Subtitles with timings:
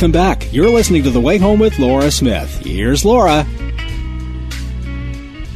[0.00, 0.50] Welcome back.
[0.50, 2.64] You're listening to The Way Home with Laura Smith.
[2.64, 3.44] Here's Laura.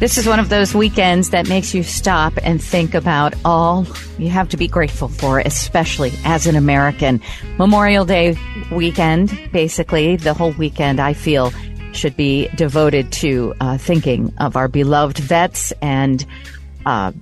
[0.01, 3.87] This is one of those weekends that makes you stop and think about all
[4.19, 7.23] you have to be grateful for, especially as an American.
[7.57, 8.37] Memorial Day
[8.71, 11.51] weekend, basically, the whole weekend, I feel,
[11.95, 16.23] should be devoted to uh, thinking of our beloved vets and
[16.85, 17.13] uh,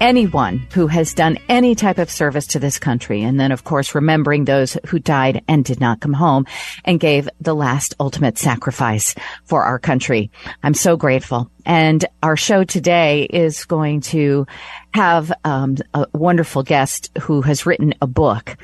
[0.00, 3.22] anyone who has done any type of service to this country.
[3.22, 6.46] And then, of course, remembering those who died and did not come home
[6.84, 10.30] and gave the last ultimate sacrifice for our country.
[10.62, 11.50] I'm so grateful.
[11.66, 14.46] And our show today is going to
[14.94, 18.56] have um, a wonderful guest who has written a book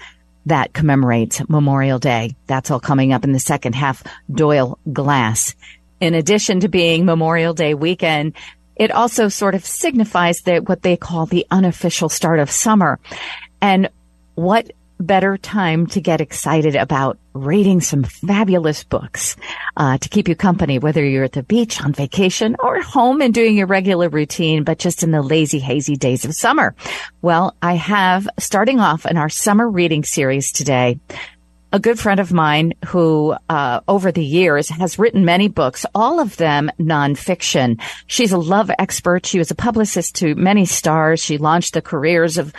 [0.47, 2.37] that commemorates Memorial Day.
[2.47, 4.03] That's all coming up in the second half.
[4.33, 5.55] Doyle Glass.
[6.01, 8.35] In addition to being Memorial Day weekend,
[8.77, 12.99] it also sort of signifies that what they call the unofficial start of summer.
[13.61, 13.89] And
[14.35, 19.37] what better time to get excited about reading some fabulous books
[19.77, 23.35] uh, to keep you company, whether you're at the beach on vacation or home and
[23.35, 26.75] doing your regular routine, but just in the lazy, hazy days of summer.
[27.21, 30.99] Well, I have starting off in our summer reading series today
[31.77, 36.21] a good friend of mine who, uh, over the years has written many books, all
[36.21, 37.79] of them nonfiction.
[38.07, 39.27] She's a love expert.
[39.27, 41.21] She was a publicist to many stars.
[41.21, 42.55] She launched the careers of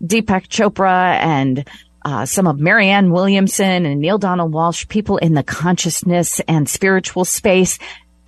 [0.00, 1.68] Deepak Chopra and
[2.04, 7.24] uh, some of Marianne Williamson and Neale Donald Walsch, people in the consciousness and spiritual
[7.24, 7.76] space,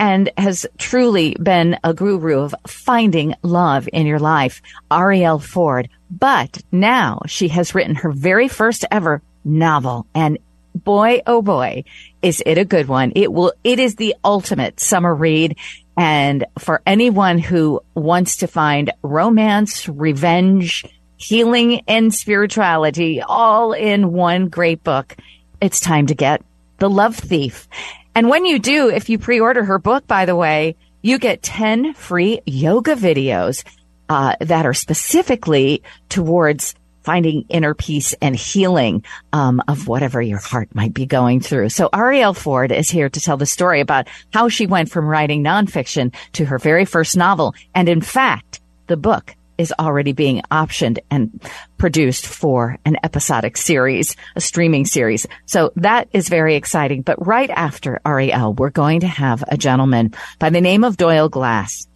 [0.01, 4.61] and has truly been a guru of finding love in your life.
[4.91, 5.89] Arielle Ford.
[6.11, 10.07] But now she has written her very first ever novel.
[10.15, 10.39] And
[10.75, 11.85] boy, oh boy,
[12.23, 13.13] is it a good one.
[13.15, 15.57] It will, it is the ultimate summer read.
[15.97, 20.85] And for anyone who wants to find romance, revenge,
[21.17, 25.17] healing, and spirituality all in one great book,
[25.61, 26.43] it's time to get
[26.79, 27.69] The Love Thief.
[28.15, 31.95] And when you do, if you pre-order her book, by the way, you get 10
[31.95, 33.65] free yoga videos
[34.09, 36.75] uh, that are specifically towards
[37.05, 41.69] finding inner peace and healing um, of whatever your heart might be going through.
[41.69, 45.43] So Arielle Ford is here to tell the story about how she went from writing
[45.43, 47.55] nonfiction to her very first novel.
[47.75, 51.43] And in fact, the book is already being optioned and
[51.79, 55.27] produced for an episodic series, a streaming series.
[55.47, 57.03] So that is very exciting.
[57.03, 61.29] But right after Arielle, we're going to have a gentleman by the name of Doyle
[61.29, 61.87] Glass.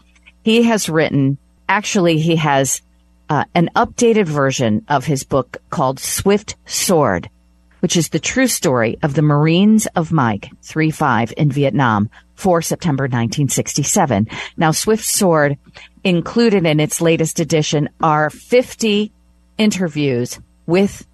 [0.43, 1.38] He has written,
[1.69, 2.83] actually, he has
[3.28, 7.28] uh, an updated version of his book called Swift Sword,
[7.81, 13.04] which is the true story of the Marines of Mike 3-5 in Vietnam for September
[13.04, 14.28] 1967.
[14.56, 15.59] Now, Swift Sword
[16.04, 19.12] included in its latest edition are 50
[19.58, 21.06] interviews with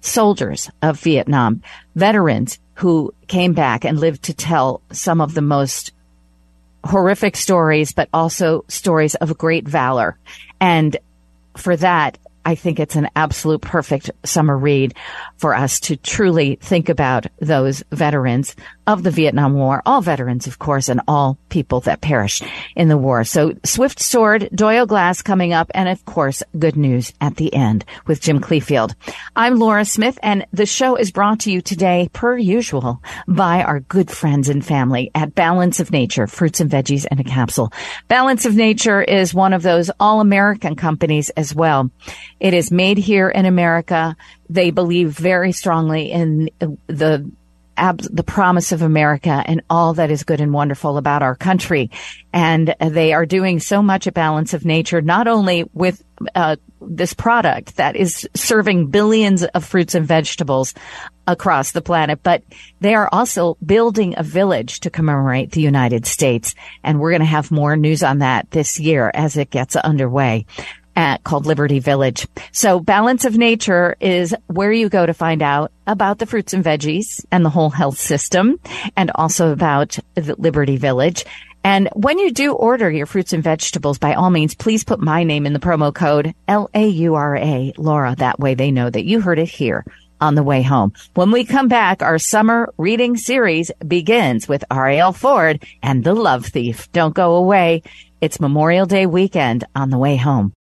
[0.00, 1.62] soldiers of Vietnam,
[1.94, 5.92] veterans who came back and lived to tell some of the most
[6.84, 10.16] horrific stories, but also stories of great valor.
[10.60, 10.96] And
[11.58, 14.94] for that, I think it's an absolute perfect summer read
[15.36, 18.56] for us to truly think about those veterans
[18.88, 22.42] of the Vietnam War, all veterans, of course, and all people that perished
[22.74, 23.22] in the war.
[23.22, 27.84] So Swift Sword, Doyle Glass coming up, and of course, good news at the end
[28.06, 28.94] with Jim Cleefield.
[29.36, 33.80] I'm Laura Smith, and the show is brought to you today, per usual, by our
[33.80, 37.70] good friends and family at Balance of Nature, fruits and veggies and a capsule.
[38.08, 41.90] Balance of Nature is one of those all-American companies as well.
[42.40, 44.16] It is made here in America.
[44.48, 46.48] They believe very strongly in
[46.86, 47.30] the
[47.78, 51.90] ab- the promise of America and all that is good and wonderful about our country.
[52.32, 56.02] And they are doing so much at Balance of Nature, not only with
[56.34, 60.74] uh, this product that is serving billions of fruits and vegetables
[61.26, 62.42] across the planet, but
[62.80, 66.54] they are also building a village to commemorate the United States.
[66.82, 70.46] And we're going to have more news on that this year as it gets underway
[70.98, 72.26] at, called Liberty Village.
[72.50, 76.64] So Balance of Nature is where you go to find out about the fruits and
[76.64, 78.58] veggies and the whole health system
[78.96, 81.24] and also about the Liberty Village.
[81.62, 85.22] And when you do order your fruits and vegetables, by all means, please put my
[85.22, 88.16] name in the promo code L-A-U-R-A, Laura.
[88.16, 89.84] That way they know that you heard it here
[90.20, 90.92] on the way home.
[91.14, 96.46] When we come back, our summer reading series begins with Arielle Ford and The Love
[96.46, 96.90] Thief.
[96.90, 97.82] Don't go away.
[98.20, 100.52] It's Memorial Day weekend on the way home.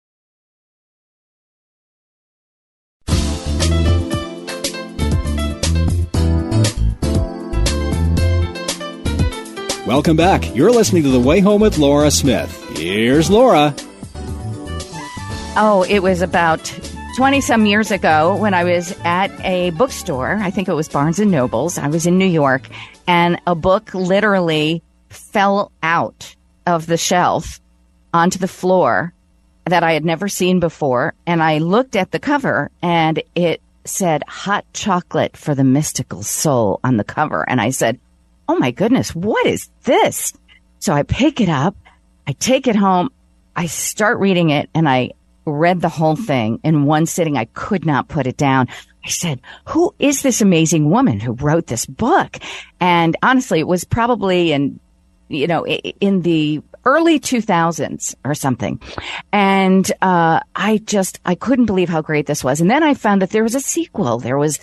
[9.87, 10.53] Welcome back.
[10.53, 12.77] You're listening to The Way Home with Laura Smith.
[12.77, 13.73] Here's Laura.
[15.57, 16.65] Oh, it was about
[17.17, 20.39] 20 some years ago when I was at a bookstore.
[20.43, 21.79] I think it was Barnes and Nobles.
[21.79, 22.63] I was in New York
[23.07, 26.35] and a book literally fell out
[26.67, 27.61] of the shelf
[28.13, 29.13] onto the floor
[29.67, 31.15] that I had never seen before.
[31.29, 36.81] And I looked at the cover and it said hot chocolate for the mystical soul
[36.83, 37.49] on the cover.
[37.49, 38.01] And I said,
[38.49, 40.33] Oh my goodness, what is this?
[40.79, 41.77] So I pick it up.
[42.27, 43.11] I take it home.
[43.55, 45.13] I start reading it and I
[45.47, 47.37] read the whole thing in one sitting.
[47.37, 48.69] I could not put it down.
[49.05, 52.39] I said, who is this amazing woman who wrote this book?
[52.81, 54.81] And honestly, it was probably in,
[55.29, 58.81] you know, in the early 2000s or something.
[59.33, 62.61] And, uh, I just, I couldn't believe how great this was.
[62.61, 64.19] And then I found that there was a sequel.
[64.19, 64.59] There was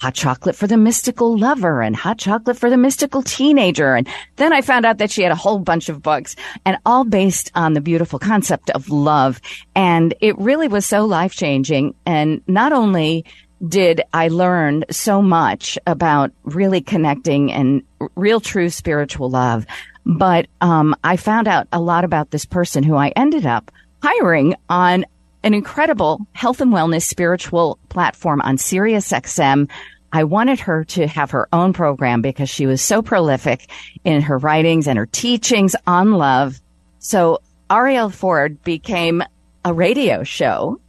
[0.00, 3.94] hot chocolate for the mystical lover and hot chocolate for the mystical teenager.
[3.94, 7.04] And then I found out that she had a whole bunch of books and all
[7.04, 9.40] based on the beautiful concept of love.
[9.74, 11.94] And it really was so life changing.
[12.04, 13.24] And not only
[13.66, 17.82] did I learn so much about really connecting and
[18.14, 19.66] real true spiritual love,
[20.04, 23.70] but um, I found out a lot about this person who I ended up
[24.02, 25.06] hiring on
[25.46, 29.70] an incredible health and wellness spiritual platform on Sirius XM.
[30.12, 33.70] I wanted her to have her own program because she was so prolific
[34.02, 36.60] in her writings and her teachings on love.
[36.98, 37.38] So
[37.70, 39.22] Arielle Ford became
[39.64, 40.80] a radio show,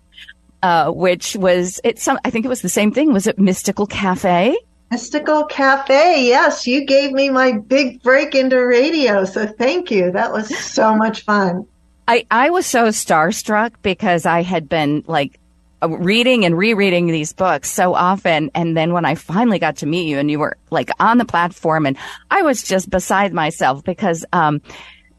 [0.64, 3.14] uh, which was it's some I think it was the same thing.
[3.14, 4.58] Was it Mystical Cafe?
[4.90, 6.26] Mystical Cafe.
[6.26, 9.24] Yes, you gave me my big break into radio.
[9.24, 10.12] So thank you.
[10.12, 11.68] That was so much fun.
[12.08, 15.40] I, I was so starstruck because I had been like
[15.86, 18.50] reading and rereading these books so often.
[18.56, 21.26] And then when I finally got to meet you and you were like on the
[21.26, 21.98] platform and
[22.32, 24.62] I was just beside myself because, um,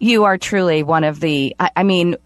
[0.00, 2.16] you are truly one of the, I, I mean,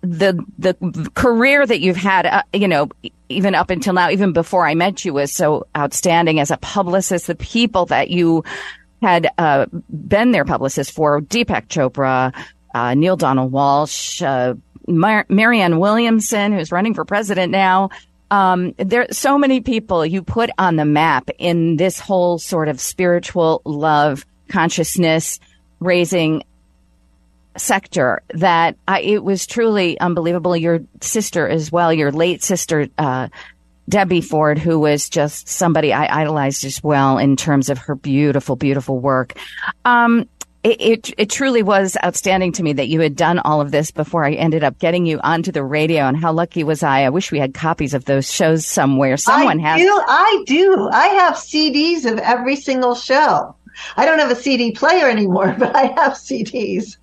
[0.00, 2.88] the, the career that you've had, uh, you know,
[3.28, 7.26] even up until now, even before I met you was so outstanding as a publicist,
[7.26, 8.44] the people that you
[9.00, 12.34] had, uh, been their publicist for, Deepak Chopra,
[12.74, 14.54] uh, Neale Donald Walsch, uh,
[14.86, 17.90] Mar- Marianne Williamson, who's running for president now.
[18.30, 22.80] Um, there so many people you put on the map in this whole sort of
[22.80, 25.40] spiritual love consciousness
[25.80, 26.42] raising
[27.56, 30.56] sector that I, it was truly unbelievable.
[30.56, 33.28] Your sister as well, your late sister, uh,
[33.88, 38.56] Debbie Ford, who was just somebody I idolized as well in terms of her beautiful,
[38.56, 39.38] beautiful work.
[39.84, 40.28] Um,
[40.64, 43.90] it, it, it truly was outstanding to me that you had done all of this
[43.90, 46.04] before I ended up getting you onto the radio.
[46.04, 47.04] And how lucky was I?
[47.04, 49.16] I wish we had copies of those shows somewhere.
[49.16, 49.80] Someone I has.
[49.80, 50.88] Do, I do.
[50.92, 53.54] I have CDs of every single show.
[53.96, 56.96] I don't have a CD player anymore, but I have CDs.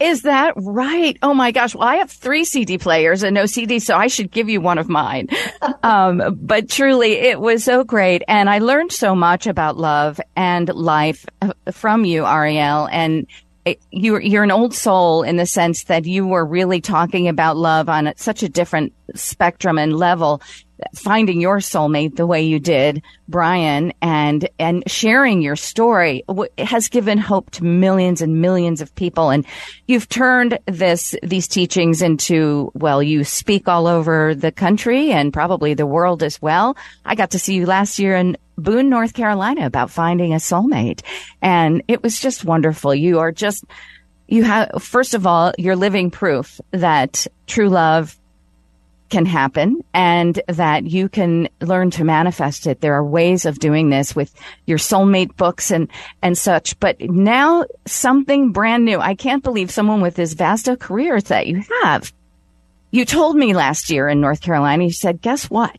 [0.00, 1.16] Is that right?
[1.22, 1.74] Oh my gosh.
[1.74, 4.78] Well, I have three CD players and no CD, so I should give you one
[4.78, 5.28] of mine.
[5.82, 8.22] um, but truly, it was so great.
[8.28, 12.88] And I learned so much about love and life uh, from you, Arielle.
[12.90, 13.26] And
[13.64, 17.56] it, you're, you're an old soul in the sense that you were really talking about
[17.56, 20.42] love on such a different spectrum and level
[20.94, 26.24] finding your soulmate the way you did, Brian, and, and sharing your story
[26.58, 29.30] has given hope to millions and millions of people.
[29.30, 29.46] And
[29.86, 35.74] you've turned this, these teachings into, well, you speak all over the country and probably
[35.74, 36.76] the world as well.
[37.04, 41.02] I got to see you last year in Boone, North Carolina about finding a soulmate.
[41.42, 42.94] And it was just wonderful.
[42.94, 43.64] You are just,
[44.28, 48.16] you have, first of all, you're living proof that true love
[49.14, 52.80] can happen and that you can learn to manifest it.
[52.80, 54.34] There are ways of doing this with
[54.66, 55.88] your soulmate books and,
[56.20, 56.76] and such.
[56.80, 58.98] But now something brand new.
[58.98, 62.12] I can't believe someone with as vast a career that you have.
[62.90, 65.78] You told me last year in North Carolina, you said, guess what?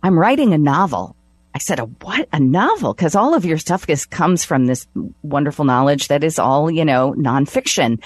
[0.00, 1.16] I'm writing a novel.
[1.52, 2.28] I said, a what?
[2.32, 2.94] A novel?
[2.94, 4.86] Cause all of your stuff is, comes from this
[5.24, 8.00] wonderful knowledge that is all, you know, nonfiction.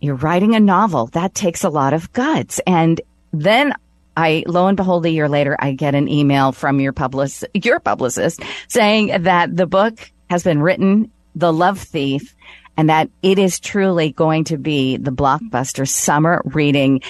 [0.00, 1.08] You're writing a novel.
[1.08, 2.60] That takes a lot of guts.
[2.68, 3.00] And
[3.32, 3.74] then
[4.16, 7.80] I, lo and behold, a year later, I get an email from your publicist, your
[7.80, 12.34] publicist saying that the book has been written, The Love Thief,
[12.76, 17.02] and that it is truly going to be the blockbuster summer reading.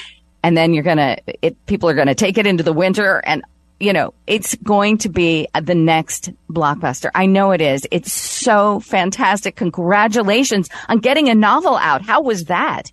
[0.43, 3.43] And then you're going to, people are going to take it into the winter and,
[3.79, 7.11] you know, it's going to be the next blockbuster.
[7.15, 7.87] I know it is.
[7.91, 9.57] It's so fantastic.
[9.57, 12.03] Congratulations on getting a novel out.
[12.03, 12.93] How was that?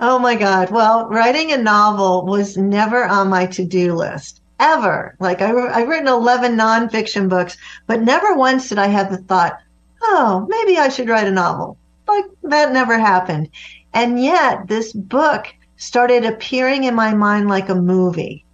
[0.00, 0.70] Oh my God.
[0.70, 5.16] Well, writing a novel was never on my to do list ever.
[5.20, 9.58] Like I, I've written 11 nonfiction books, but never once did I have the thought,
[10.02, 11.78] oh, maybe I should write a novel.
[12.06, 13.48] Like that never happened.
[13.94, 18.44] And yet this book started appearing in my mind like a movie.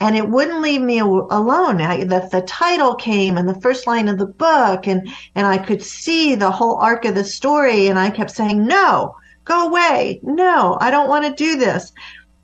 [0.00, 1.80] and it wouldn't leave me alone.
[1.80, 5.58] I, the, the title came and the first line of the book and, and I
[5.58, 7.88] could see the whole arc of the story.
[7.88, 9.16] And I kept saying, no,
[9.48, 10.20] go away.
[10.22, 11.92] No, I don't want to do this.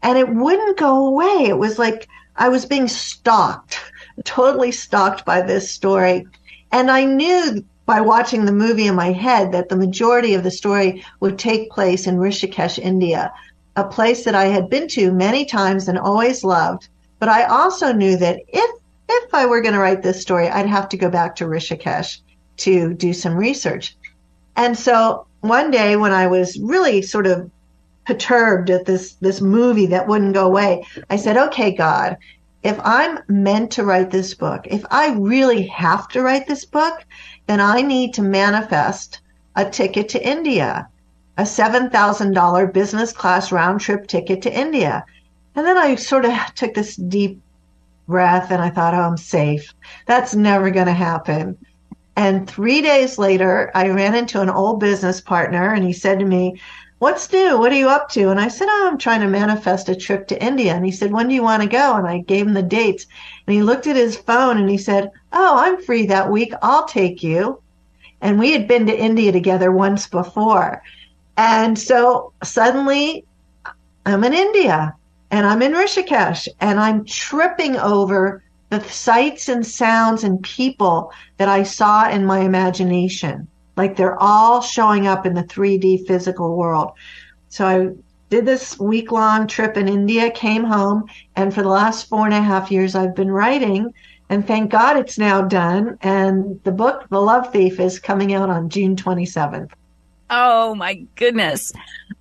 [0.02, 1.46] And it wouldn't go away.
[1.46, 3.78] It was like I was being stalked,
[4.24, 6.26] totally stalked by this story.
[6.72, 10.50] And I knew by watching the movie in my head that the majority of the
[10.50, 13.32] story would take place in Rishikesh, India,
[13.76, 16.88] a place that I had been to many times and always loved
[17.24, 18.70] but I also knew that if
[19.08, 22.18] if I were going to write this story, I'd have to go back to Rishikesh
[22.58, 23.96] to do some research.
[24.56, 27.50] And so one day when I was really sort of
[28.06, 32.16] perturbed at this this movie that wouldn't go away, I said, "Okay, God,
[32.62, 37.04] if I'm meant to write this book, if I really have to write this book,
[37.46, 39.20] then I need to manifest
[39.54, 40.88] a ticket to India,
[41.36, 45.04] a $7,000 business class round trip ticket to India.
[45.54, 47.38] And then I sort of took this deep
[48.08, 49.74] breath and I thought, oh, I'm safe.
[50.06, 51.58] That's never going to happen.
[52.16, 56.24] And three days later, I ran into an old business partner and he said to
[56.24, 56.60] me,
[56.98, 57.58] What's new?
[57.58, 58.30] What are you up to?
[58.30, 60.74] And I said, Oh, I'm trying to manifest a trip to India.
[60.74, 61.96] And he said, When do you want to go?
[61.96, 63.06] And I gave him the dates.
[63.46, 66.54] And he looked at his phone and he said, Oh, I'm free that week.
[66.62, 67.60] I'll take you.
[68.20, 70.82] And we had been to India together once before.
[71.36, 73.24] And so suddenly
[74.06, 74.94] I'm in India
[75.32, 78.43] and I'm in Rishikesh and I'm tripping over
[78.78, 83.48] the sights and sounds and people that I saw in my imagination.
[83.76, 86.92] Like they're all showing up in the 3D physical world.
[87.48, 87.88] So I
[88.30, 92.34] did this week long trip in India, came home, and for the last four and
[92.34, 93.92] a half years, I've been writing.
[94.30, 95.98] And thank God it's now done.
[96.00, 99.70] And the book, The Love Thief, is coming out on June 27th.
[100.30, 101.72] Oh my goodness.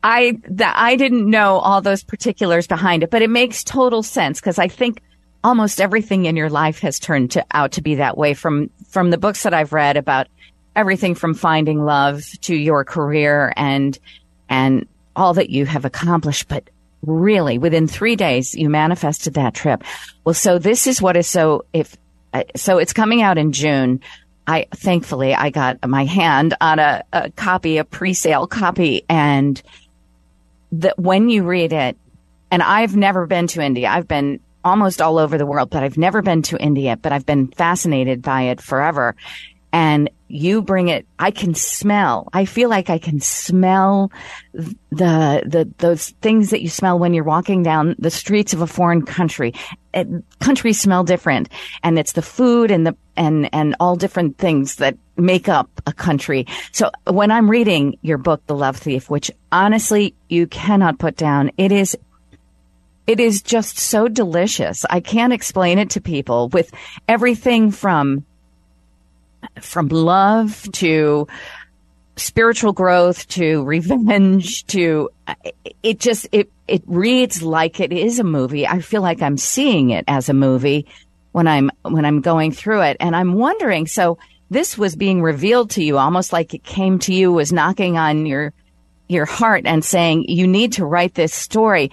[0.03, 4.39] I that I didn't know all those particulars behind it, but it makes total sense
[4.39, 5.01] because I think
[5.43, 9.09] almost everything in your life has turned to, out to be that way from from
[9.09, 10.27] the books that I've read about
[10.75, 13.97] everything from finding love to your career and
[14.49, 16.69] and all that you have accomplished but
[17.01, 19.83] really within 3 days you manifested that trip.
[20.23, 21.97] Well so this is what is so if
[22.33, 23.99] uh, so it's coming out in June.
[24.45, 29.61] I thankfully I got my hand on a, a copy, a pre-sale copy, and
[30.73, 31.97] that when you read it,
[32.51, 33.89] and I've never been to India.
[33.89, 37.25] I've been almost all over the world, but I've never been to India, but I've
[37.25, 39.15] been fascinated by it forever.
[39.71, 44.11] And you bring it, I can smell, I feel like I can smell
[44.53, 48.67] the, the, those things that you smell when you're walking down the streets of a
[48.67, 49.53] foreign country.
[49.93, 50.07] It,
[50.39, 51.49] countries smell different
[51.83, 55.93] and it's the food and the, and, and all different things that make up a
[55.93, 56.47] country.
[56.71, 61.51] So when I'm reading your book, The Love Thief, which honestly you cannot put down,
[61.57, 61.97] it is
[63.05, 64.85] it is just so delicious.
[64.89, 66.71] I can't explain it to people with
[67.07, 68.25] everything from
[69.59, 71.27] from love to
[72.15, 75.09] spiritual growth to revenge to
[75.81, 78.67] it just it it reads like it is a movie.
[78.67, 80.87] I feel like I'm seeing it as a movie
[81.33, 84.17] when I'm when I'm going through it and I'm wondering so
[84.49, 88.25] this was being revealed to you almost like it came to you was knocking on
[88.25, 88.53] your
[89.09, 91.91] your heart and saying you need to write this story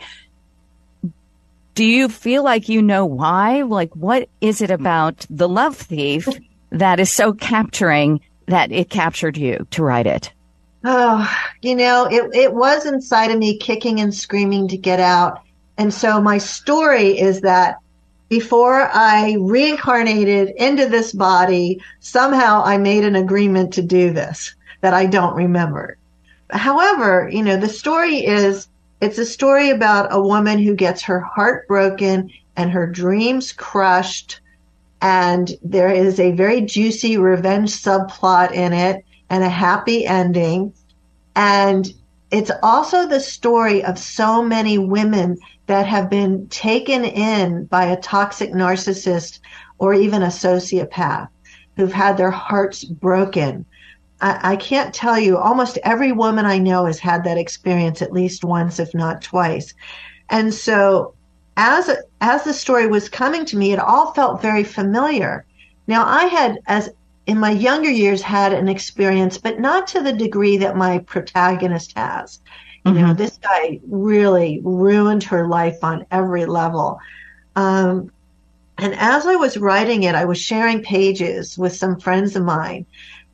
[1.74, 3.62] do you feel like you know why?
[3.62, 6.28] Like what is it about the love thief
[6.70, 10.32] that is so capturing that it captured you to write it?
[10.84, 11.30] Oh
[11.62, 15.40] you know it, it was inside of me kicking and screaming to get out.
[15.78, 17.76] And so my story is that
[18.30, 24.94] before I reincarnated into this body, somehow I made an agreement to do this that
[24.94, 25.98] I don't remember.
[26.50, 28.68] However, you know, the story is,
[29.00, 34.40] it's a story about a woman who gets her heart broken and her dreams crushed.
[35.00, 40.74] And there is a very juicy revenge subplot in it and a happy ending.
[41.34, 41.88] And
[42.30, 48.00] it's also the story of so many women that have been taken in by a
[48.00, 49.38] toxic narcissist
[49.78, 51.28] or even a sociopath
[51.76, 53.64] who've had their hearts broken.
[54.20, 58.12] I, I, can't tell you, almost every woman I know has had that experience at
[58.12, 59.74] least once, if not twice.
[60.28, 61.14] And so
[61.56, 65.44] as, as the story was coming to me, it all felt very familiar.
[65.86, 66.90] Now I had, as
[67.26, 71.96] in my younger years, had an experience, but not to the degree that my protagonist
[71.96, 72.40] has.
[72.84, 73.06] You mm-hmm.
[73.06, 76.98] know, this guy really ruined her life on every level.
[77.56, 78.10] Um,
[78.78, 82.86] and as I was writing it, I was sharing pages with some friends of mine.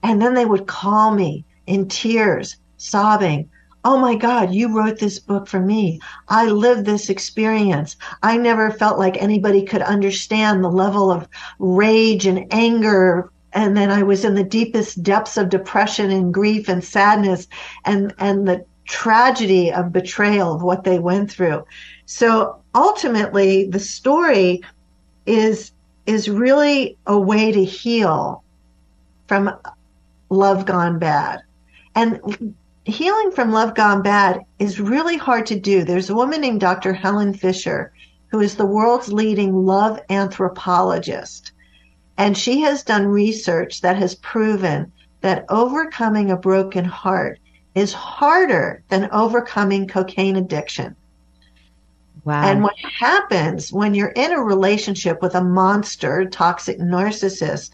[0.02, 3.48] And then they would call me in tears, sobbing,
[3.88, 6.00] Oh my God, you wrote this book for me.
[6.26, 7.94] I lived this experience.
[8.20, 11.28] I never felt like anybody could understand the level of
[11.60, 13.30] rage and anger.
[13.52, 17.46] And then I was in the deepest depths of depression and grief and sadness
[17.84, 21.64] and, and the tragedy of betrayal of what they went through.
[22.06, 24.62] So ultimately the story
[25.26, 25.70] is,
[26.06, 28.42] is really a way to heal
[29.28, 29.56] from
[30.28, 31.42] love gone bad.
[31.94, 32.54] And
[32.84, 35.84] healing from love gone bad is really hard to do.
[35.84, 36.92] There's a woman named Dr.
[36.92, 37.92] Helen Fisher
[38.28, 41.52] who is the world's leading love anthropologist.
[42.18, 47.38] And she has done research that has proven that overcoming a broken heart
[47.74, 50.96] is harder than overcoming cocaine addiction.
[52.24, 52.42] Wow.
[52.42, 57.72] And what happens when you're in a relationship with a monster, toxic narcissist,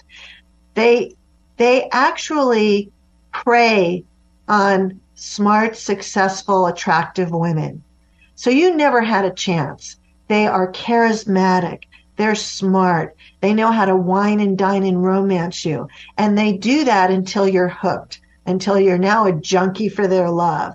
[0.74, 1.14] they
[1.56, 2.90] they actually
[3.32, 4.04] prey
[4.48, 7.82] on smart, successful, attractive women.
[8.34, 9.96] So you never had a chance.
[10.28, 11.84] They are charismatic.
[12.16, 13.16] They're smart.
[13.40, 15.88] They know how to wine and dine and romance you.
[16.18, 20.74] And they do that until you're hooked, until you're now a junkie for their love.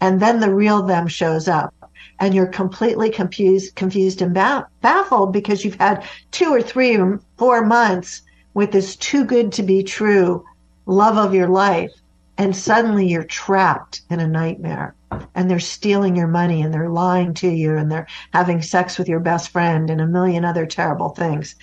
[0.00, 1.74] And then the real them shows up
[2.20, 7.64] and you're completely confused, confused and baffled because you've had two or three or four
[7.64, 8.22] months
[8.54, 10.44] with this too good to be true
[10.86, 11.92] love of your life.
[12.36, 14.94] And suddenly you're trapped in a nightmare
[15.34, 19.08] and they're stealing your money and they're lying to you and they're having sex with
[19.08, 21.54] your best friend and a million other terrible things.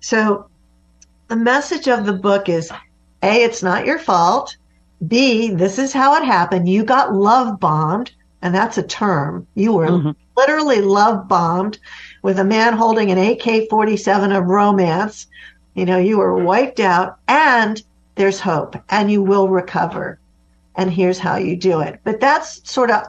[0.00, 0.48] So
[1.28, 2.70] the message of the book is
[3.22, 4.56] A, it's not your fault.
[5.06, 6.68] B, this is how it happened.
[6.68, 9.46] You got love bombed, and that's a term.
[9.54, 10.10] You were mm-hmm.
[10.36, 11.78] literally love bombed
[12.22, 15.26] with a man holding an AK 47 of romance
[15.74, 17.82] you know, you were wiped out and
[18.14, 20.18] there's hope and you will recover.
[20.76, 22.00] And here's how you do it.
[22.04, 23.02] But that's sort of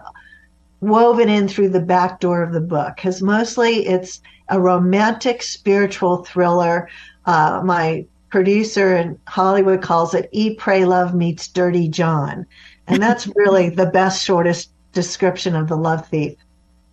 [0.81, 6.23] woven in through the back door of the book because mostly it's a romantic spiritual
[6.25, 6.89] thriller.
[7.25, 12.45] Uh, my producer in Hollywood calls it Eat, Pray, Love meets Dirty John.
[12.87, 16.35] And that's really the best, shortest description of the love thief.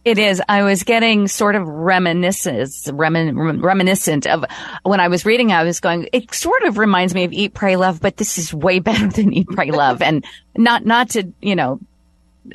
[0.05, 0.43] It is.
[0.49, 4.45] I was getting sort of reminiscence, remin, reminiscent of
[4.83, 5.53] when I was reading.
[5.53, 6.09] I was going.
[6.13, 9.33] It sort of reminds me of Eat, Pray, Love, but this is way better than
[9.33, 10.25] Eat, Pray, Love, and
[10.57, 11.79] not not to you know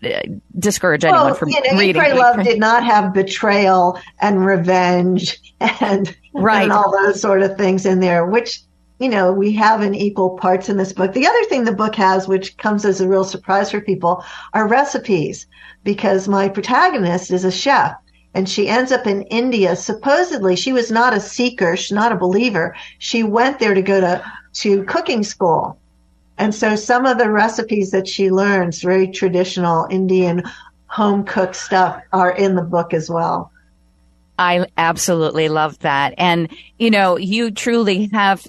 [0.04, 0.20] uh,
[0.60, 1.96] discourage anyone well, from you know, reading.
[1.96, 7.42] Eat, Pray, Love did not have betrayal and revenge and right and all those sort
[7.44, 8.62] of things in there, which
[9.00, 11.14] you know, we have in equal parts in this book.
[11.14, 14.68] The other thing the book has, which comes as a real surprise for people, are
[14.68, 15.46] recipes
[15.84, 17.96] because my protagonist is a chef
[18.34, 19.76] and she ends up in India.
[19.76, 22.76] Supposedly, she was not a seeker, she's not a believer.
[22.98, 25.80] She went there to go to, to cooking school.
[26.40, 30.44] And so some of the recipes that she learns, very traditional Indian
[30.88, 33.52] home cooked stuff, are in the book as well.
[34.40, 36.14] I absolutely love that.
[36.18, 38.48] And, you know, you truly have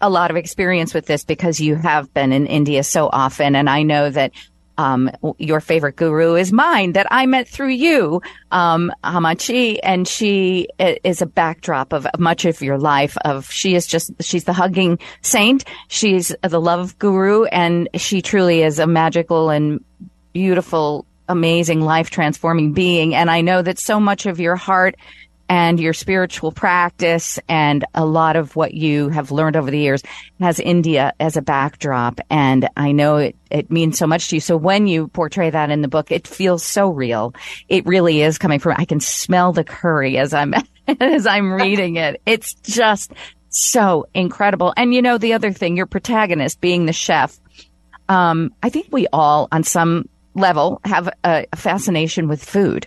[0.00, 3.54] a lot of experience with this because you have been in India so often.
[3.54, 4.32] And I know that
[4.78, 10.68] um, your favorite guru is mine that I met through you, um, Ammachi, and she
[10.78, 13.16] is a backdrop of much of your life.
[13.24, 18.62] Of she is just she's the hugging saint, she's the love guru, and she truly
[18.62, 19.84] is a magical and
[20.32, 23.16] beautiful, amazing, life transforming being.
[23.16, 24.94] And I know that so much of your heart
[25.48, 30.02] and your spiritual practice and a lot of what you have learned over the years
[30.40, 32.20] has India as a backdrop.
[32.28, 34.40] And I know it, it means so much to you.
[34.40, 37.34] So when you portray that in the book, it feels so real.
[37.68, 40.54] It really is coming from, I can smell the curry as I'm,
[41.00, 42.20] as I'm reading it.
[42.26, 43.12] It's just
[43.48, 44.74] so incredible.
[44.76, 47.38] And you know, the other thing, your protagonist being the chef,
[48.08, 52.86] um, I think we all on some level have a, fascination with food.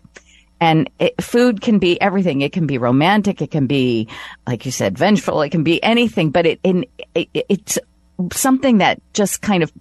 [0.62, 2.41] And it, food can be everything.
[2.41, 3.41] It can be romantic.
[3.41, 4.08] It can be,
[4.47, 5.41] like you said, vengeful.
[5.41, 7.80] It can be anything, but it, in, it, it's
[8.32, 9.74] something that just kind of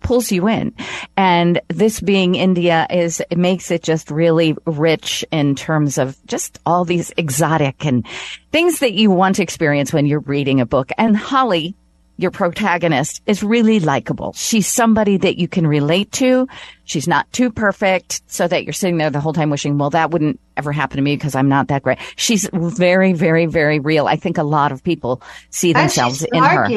[0.00, 0.74] pulls you in.
[1.16, 6.58] And this being India is, it makes it just really rich in terms of just
[6.66, 8.06] all these exotic and
[8.52, 10.90] things that you want to experience when you're reading a book.
[10.98, 11.74] And Holly,
[12.16, 14.32] your protagonist is really likable.
[14.34, 16.46] She's somebody that you can relate to.
[16.84, 20.10] She's not too perfect so that you're sitting there the whole time wishing, well, that
[20.10, 21.98] wouldn't ever happen to me because I'm not that great.
[22.16, 24.06] She's very, very, very real.
[24.06, 26.68] I think a lot of people see themselves in her.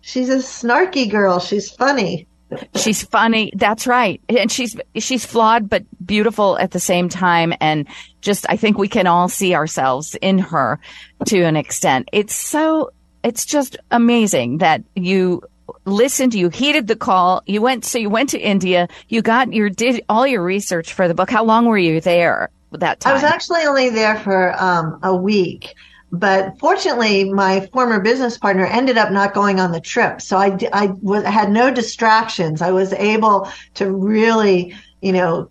[0.00, 1.40] She's a snarky girl.
[1.40, 2.28] She's funny.
[2.76, 3.50] she's funny.
[3.56, 4.20] That's right.
[4.28, 7.54] And she's, she's flawed, but beautiful at the same time.
[7.60, 7.88] And
[8.20, 10.78] just, I think we can all see ourselves in her
[11.26, 12.08] to an extent.
[12.12, 12.90] It's so
[13.24, 15.42] it's just amazing that you
[15.86, 19.70] listened, you heeded the call, you went, so you went to India, you got your,
[19.70, 21.30] did all your research for the book.
[21.30, 23.12] How long were you there that time?
[23.12, 25.74] I was actually only there for um, a week.
[26.12, 30.20] But fortunately, my former business partner ended up not going on the trip.
[30.20, 32.62] So I, I was, had no distractions.
[32.62, 35.50] I was able to really, you know,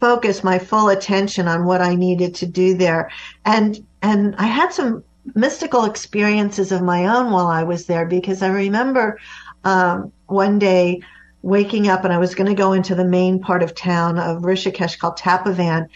[0.00, 3.10] focus my full attention on what I needed to do there.
[3.46, 5.02] And, and I had some
[5.34, 9.18] mystical experiences of my own while I was there because I remember
[9.64, 11.00] um, one day
[11.42, 14.42] waking up and I was going to go into the main part of town of
[14.42, 15.88] Rishikesh called Tapovan.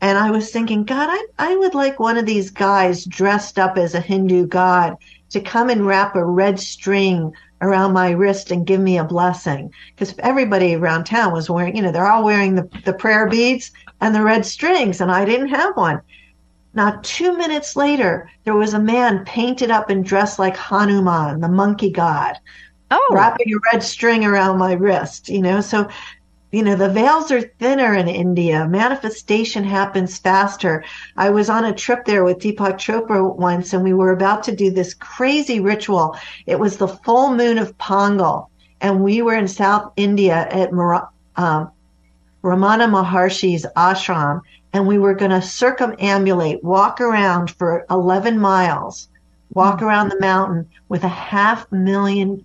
[0.00, 3.78] And I was thinking, God, I, I would like one of these guys dressed up
[3.78, 4.96] as a Hindu god
[5.30, 9.72] to come and wrap a red string around my wrist and give me a blessing.
[9.94, 13.70] Because everybody around town was wearing, you know, they're all wearing the, the prayer beads
[14.00, 16.02] and the red strings, and I didn't have one.
[16.74, 21.48] Not two minutes later, there was a man painted up and dressed like Hanuman, the
[21.48, 22.38] monkey god,
[22.90, 23.08] oh.
[23.10, 25.60] wrapping a red string around my wrist, you know.
[25.60, 25.88] So,
[26.50, 28.66] you know, the veils are thinner in India.
[28.66, 30.82] Manifestation happens faster.
[31.16, 34.56] I was on a trip there with Deepak Chopra once, and we were about to
[34.56, 36.16] do this crazy ritual.
[36.46, 38.48] It was the full moon of Pongal,
[38.80, 41.70] and we were in South India at um,
[42.42, 44.40] Ramana Maharshi's ashram
[44.72, 49.08] and we were going to circumambulate, walk around for 11 miles,
[49.52, 49.86] walk mm-hmm.
[49.86, 52.44] around the mountain with a half million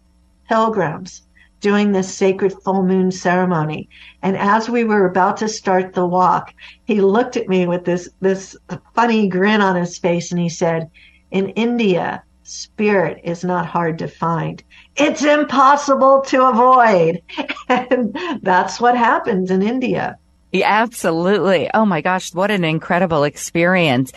[0.50, 1.22] pilgrims
[1.60, 3.90] doing this sacred full moon ceremony.
[4.22, 6.54] And as we were about to start the walk,
[6.86, 8.56] he looked at me with this, this
[8.94, 10.90] funny grin on his face and he said,
[11.32, 14.64] in India, spirit is not hard to find.
[14.96, 17.22] It's impossible to avoid.
[17.70, 20.18] And that's what happens in India.
[20.52, 21.70] Yeah, absolutely.
[21.74, 24.12] Oh my gosh, what an incredible experience.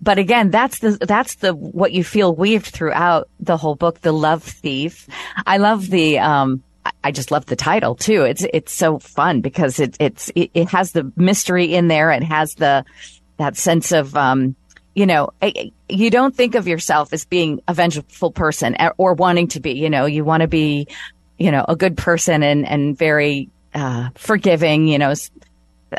[0.00, 4.12] But again, that's the, that's the, what you feel weaved throughout the whole book, The
[4.12, 5.08] Love Thief.
[5.46, 6.62] I love the, um,
[7.02, 8.22] I just love the title too.
[8.22, 12.10] It's, it's so fun because it, it's, it, it has the mystery in there.
[12.10, 12.84] It has the,
[13.38, 14.54] that sense of, um,
[14.94, 15.30] you know,
[15.88, 19.90] you don't think of yourself as being a vengeful person or wanting to be, you
[19.90, 20.88] know, you want to be,
[21.38, 25.12] you know, a good person and, and very, uh, forgiving, you know,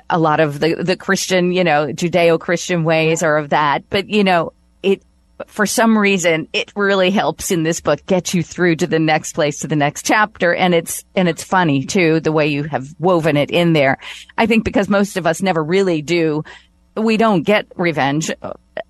[0.09, 3.89] a lot of the, the Christian, you know, Judeo-Christian ways are of that.
[3.89, 5.03] But, you know, it,
[5.45, 9.33] for some reason, it really helps in this book get you through to the next
[9.33, 10.53] place, to the next chapter.
[10.53, 13.97] And it's, and it's funny too, the way you have woven it in there.
[14.37, 16.43] I think because most of us never really do,
[16.95, 18.31] we don't get revenge,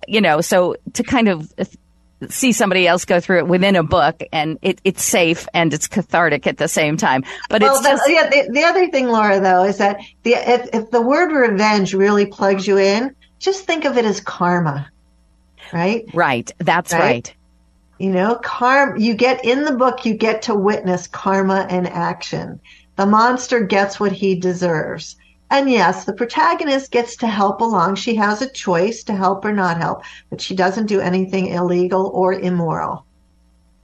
[0.06, 1.52] you know, so to kind of
[2.28, 5.86] see somebody else go through it within a book and it, it's safe and it's
[5.86, 7.24] cathartic at the same time.
[7.48, 10.74] But well, it's just, yeah, the, the, other thing, Laura, though, is that the, if,
[10.74, 14.90] if the word revenge really plugs you in, just think of it as karma,
[15.72, 16.04] right?
[16.12, 16.50] Right.
[16.58, 17.00] That's right.
[17.00, 17.34] right.
[17.98, 22.60] You know, karma, you get in the book, you get to witness karma in action.
[22.96, 25.16] The monster gets what he deserves.
[25.50, 27.94] And yes, the protagonist gets to help along.
[27.94, 32.10] She has a choice to help or not help, but she doesn't do anything illegal
[32.14, 33.06] or immoral.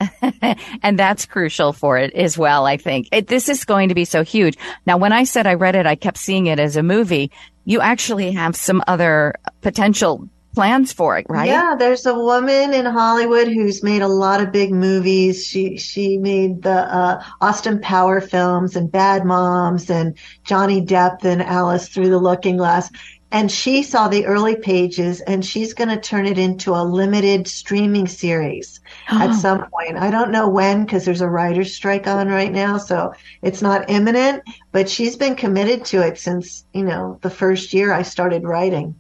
[0.83, 3.09] and that's crucial for it as well, I think.
[3.13, 4.59] It, this is going to be so huge.
[4.87, 7.31] Now, when I said I read it, I kept seeing it as a movie.
[7.65, 11.47] You actually have some other potential plans for it, right?
[11.47, 15.45] Yeah, there's a woman in Hollywood who's made a lot of big movies.
[15.45, 21.43] She she made the uh, Austin Power films and Bad Moms and Johnny Depp and
[21.43, 22.91] Alice Through the Looking Glass.
[23.35, 27.49] And she saw the early pages and she's going to turn it into a limited
[27.49, 29.99] streaming series at some point.
[29.99, 32.79] I don't know when because there's a writer's strike on right now.
[32.79, 33.13] So
[33.43, 37.93] it's not imminent, but she's been committed to it since, you know, the first year
[37.93, 38.95] I started writing.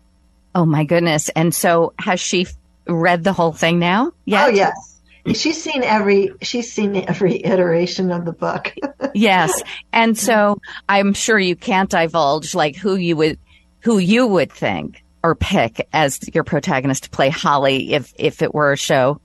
[0.54, 1.28] Oh my goodness.
[1.30, 2.46] And so has she
[2.86, 4.12] read the whole thing now?
[4.24, 4.46] Yeah.
[4.46, 5.00] Oh yes.
[5.34, 8.74] She's seen every she's seen every iteration of the book.
[9.14, 9.62] yes.
[9.92, 13.38] And so I'm sure you can't divulge like who you would
[13.80, 18.54] who you would think or pick as your protagonist to play Holly if if it
[18.54, 19.20] were a show.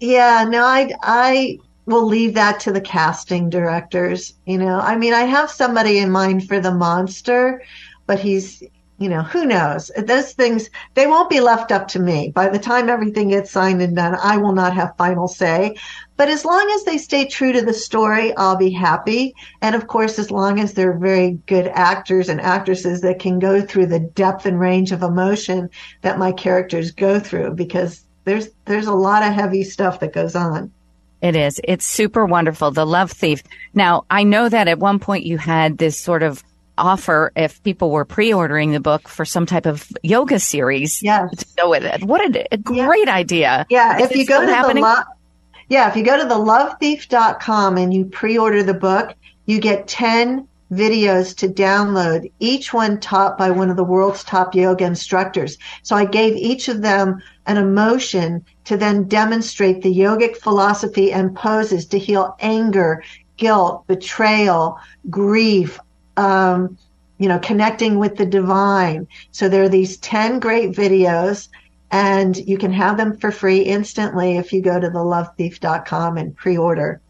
[0.00, 4.80] Yeah, no, I I will leave that to the casting directors, you know.
[4.80, 7.62] I mean, I have somebody in mind for the monster,
[8.06, 8.62] but he's
[8.98, 9.90] you know, who knows?
[9.96, 12.30] Those things, they won't be left up to me.
[12.34, 15.76] By the time everything gets signed and done, I will not have final say.
[16.16, 19.34] But as long as they stay true to the story, I'll be happy.
[19.60, 23.60] And of course, as long as they're very good actors and actresses that can go
[23.60, 25.70] through the depth and range of emotion
[26.02, 30.36] that my characters go through, because there's, there's a lot of heavy stuff that goes
[30.36, 30.70] on.
[31.20, 31.60] It is.
[31.64, 32.70] It's super wonderful.
[32.70, 33.42] The Love Thief.
[33.72, 36.44] Now, I know that at one point you had this sort of
[36.78, 41.34] offer if people were pre-ordering the book for some type of yoga series yes.
[41.36, 42.04] to go with it.
[42.04, 43.14] What a, a great yeah.
[43.14, 43.66] idea.
[43.70, 43.98] Yeah.
[43.98, 44.82] Is if you go to happening?
[44.82, 45.06] the
[45.68, 49.14] Yeah, if you go to thelovethief.com and you pre-order the book,
[49.46, 54.54] you get 10 videos to download, each one taught by one of the world's top
[54.54, 55.56] yoga instructors.
[55.82, 61.36] So I gave each of them an emotion to then demonstrate the yogic philosophy and
[61.36, 63.04] poses to heal anger,
[63.36, 64.78] guilt, betrayal,
[65.10, 65.78] grief,
[66.16, 66.78] um,
[67.18, 69.06] you know, connecting with the divine.
[69.32, 71.48] So there are these 10 great videos
[71.90, 77.00] and you can have them for free instantly if you go to thelovethief.com and pre-order.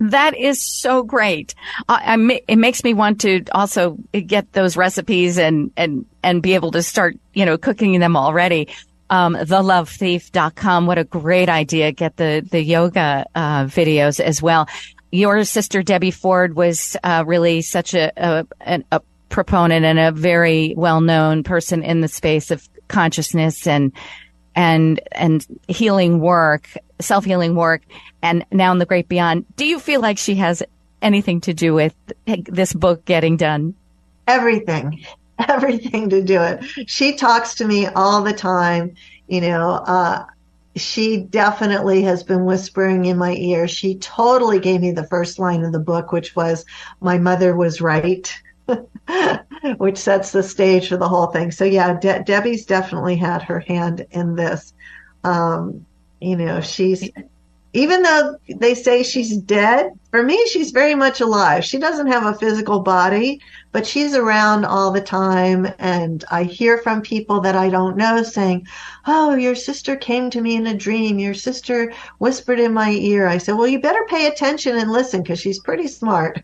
[0.00, 1.54] That is so great.
[1.86, 6.54] I, I, it makes me want to also get those recipes and, and, and be
[6.54, 8.68] able to start, you know, cooking them already.
[9.10, 10.86] Um, thelovethief.com.
[10.86, 11.92] What a great idea.
[11.92, 14.68] Get the, the yoga, uh, videos as well.
[15.10, 20.74] Your sister Debbie Ford was, uh, really such a, a, a proponent and a very
[20.76, 23.92] well known person in the space of consciousness and,
[24.54, 26.68] and, and healing work,
[27.00, 27.82] self healing work
[28.22, 29.44] and now in the great beyond.
[29.56, 30.62] Do you feel like she has
[31.02, 31.94] anything to do with
[32.26, 33.74] this book getting done?
[34.26, 35.04] Everything,
[35.48, 36.64] everything to do it.
[36.88, 38.94] She talks to me all the time.
[39.28, 40.24] You know, uh,
[40.76, 43.66] she definitely has been whispering in my ear.
[43.66, 46.64] She totally gave me the first line of the book, which was,
[47.00, 48.32] My mother was right,
[49.78, 51.50] which sets the stage for the whole thing.
[51.50, 54.72] So, yeah, De- Debbie's definitely had her hand in this.
[55.24, 55.86] Um,
[56.20, 57.10] you know, she's
[57.72, 61.64] even though they say she's dead, for me, she's very much alive.
[61.64, 63.40] She doesn't have a physical body,
[63.72, 65.72] but she's around all the time.
[65.78, 68.66] And I hear from people that I don't know saying,
[69.06, 71.18] Oh, your sister came to me in a dream.
[71.18, 73.26] Your sister whispered in my ear.
[73.26, 76.42] I said, Well, you better pay attention and listen because she's pretty smart.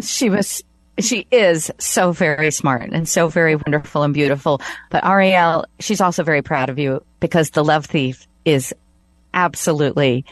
[0.00, 0.62] She was
[0.98, 4.60] she is so very smart and so very wonderful and beautiful.
[4.90, 8.74] But Arielle, she's also very proud of you because The Love Thief is
[9.34, 10.24] absolutely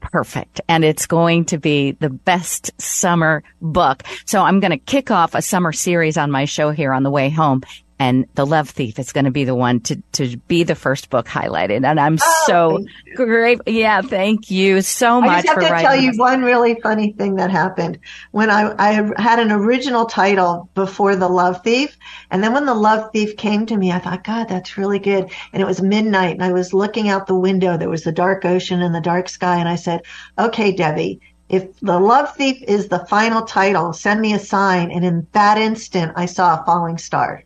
[0.00, 0.60] perfect.
[0.68, 4.02] And it's going to be the best summer book.
[4.24, 7.10] So I'm going to kick off a summer series on my show here on the
[7.10, 7.62] way home
[7.98, 11.08] and The Love Thief is going to be the one to, to be the first
[11.08, 11.86] book highlighted.
[11.86, 13.60] And I'm oh, so great.
[13.66, 14.02] Yeah.
[14.02, 15.46] Thank you so much.
[15.46, 15.62] For writing.
[15.62, 17.98] I just have to tell you one really funny thing that happened
[18.32, 21.96] when I, I had an original title before The Love Thief.
[22.30, 25.30] And then when The Love Thief came to me, I thought, God, that's really good.
[25.54, 27.78] And it was midnight and I was looking out the window.
[27.78, 29.56] There was the dark ocean and the dark sky.
[29.56, 30.02] And I said,
[30.38, 34.90] okay, Debbie, if the love thief is the final title, send me a sign.
[34.90, 37.44] And in that instant, I saw a falling star.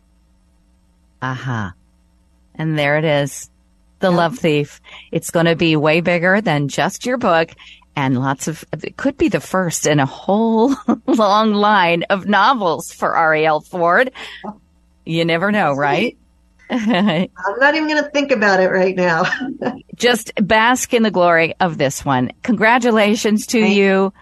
[1.21, 1.67] Aha.
[1.67, 1.71] Uh-huh.
[2.55, 3.49] And there it is.
[3.99, 4.17] The yeah.
[4.17, 4.81] Love Thief.
[5.11, 7.51] It's going to be way bigger than just your book
[7.95, 10.73] and lots of, it could be the first in a whole
[11.07, 14.11] long line of novels for Arielle Ford.
[15.05, 16.17] You never know, right?
[16.69, 19.23] I'm not even going to think about it right now.
[19.95, 22.31] Just bask in the glory of this one.
[22.43, 24.13] Congratulations to Thank you.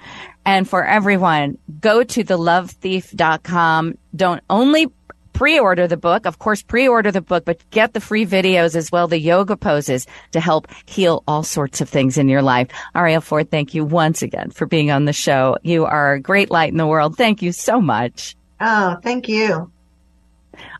[0.45, 3.97] And for everyone, go to thelovethief.com.
[4.15, 4.91] Don't only
[5.39, 6.25] pre-order the book.
[6.25, 10.05] Of course, pre-order the book, but get the free videos as well, the yoga poses
[10.33, 12.67] to help heal all sorts of things in your life.
[12.93, 15.55] Arielle Ford, thank you once again for being on the show.
[15.63, 17.15] You are a great light in the world.
[17.15, 18.35] Thank you so much.
[18.59, 19.71] Oh, thank you.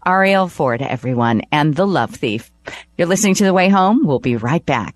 [0.05, 2.51] Arielle Ford, everyone, and The Love Thief.
[2.97, 4.05] You're listening to The Way Home.
[4.05, 4.93] We'll be right back.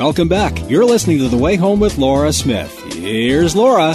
[0.00, 0.58] Welcome back.
[0.70, 2.74] You're listening to The Way Home with Laura Smith.
[2.94, 3.94] Here's Laura.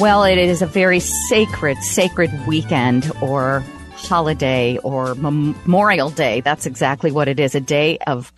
[0.00, 6.40] Well, it is a very sacred, sacred weekend or holiday or Memorial Day.
[6.40, 7.54] That's exactly what it is.
[7.54, 8.32] A day of,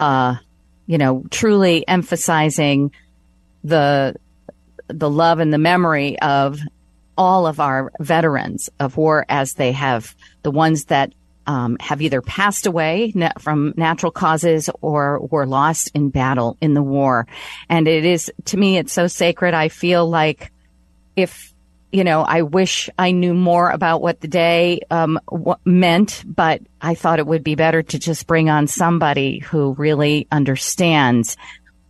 [0.00, 0.34] uh,
[0.88, 2.90] you know, truly emphasizing
[3.62, 4.16] the,
[4.88, 6.58] the love and the memory of
[7.16, 11.12] all of our veterans of war as they have the ones that
[11.46, 16.82] um, have either passed away from natural causes or were lost in battle in the
[16.82, 17.26] war.
[17.68, 19.54] And it is, to me, it's so sacred.
[19.54, 20.52] I feel like
[21.16, 21.52] if,
[21.92, 25.20] you know, I wish I knew more about what the day um,
[25.64, 30.26] meant, but I thought it would be better to just bring on somebody who really
[30.32, 31.36] understands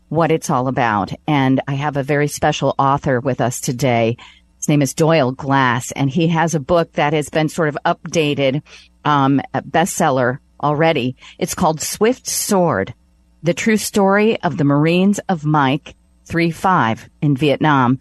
[0.09, 1.13] what it's all about.
[1.27, 4.17] And I have a very special author with us today.
[4.59, 7.77] His name is Doyle Glass, and he has a book that has been sort of
[7.85, 8.63] updated
[9.05, 11.17] um, bestseller already.
[11.39, 12.95] It's called Swift Sword,
[13.43, 15.95] the true story of the Marines of Mike
[16.27, 17.99] 3-5 in Vietnam,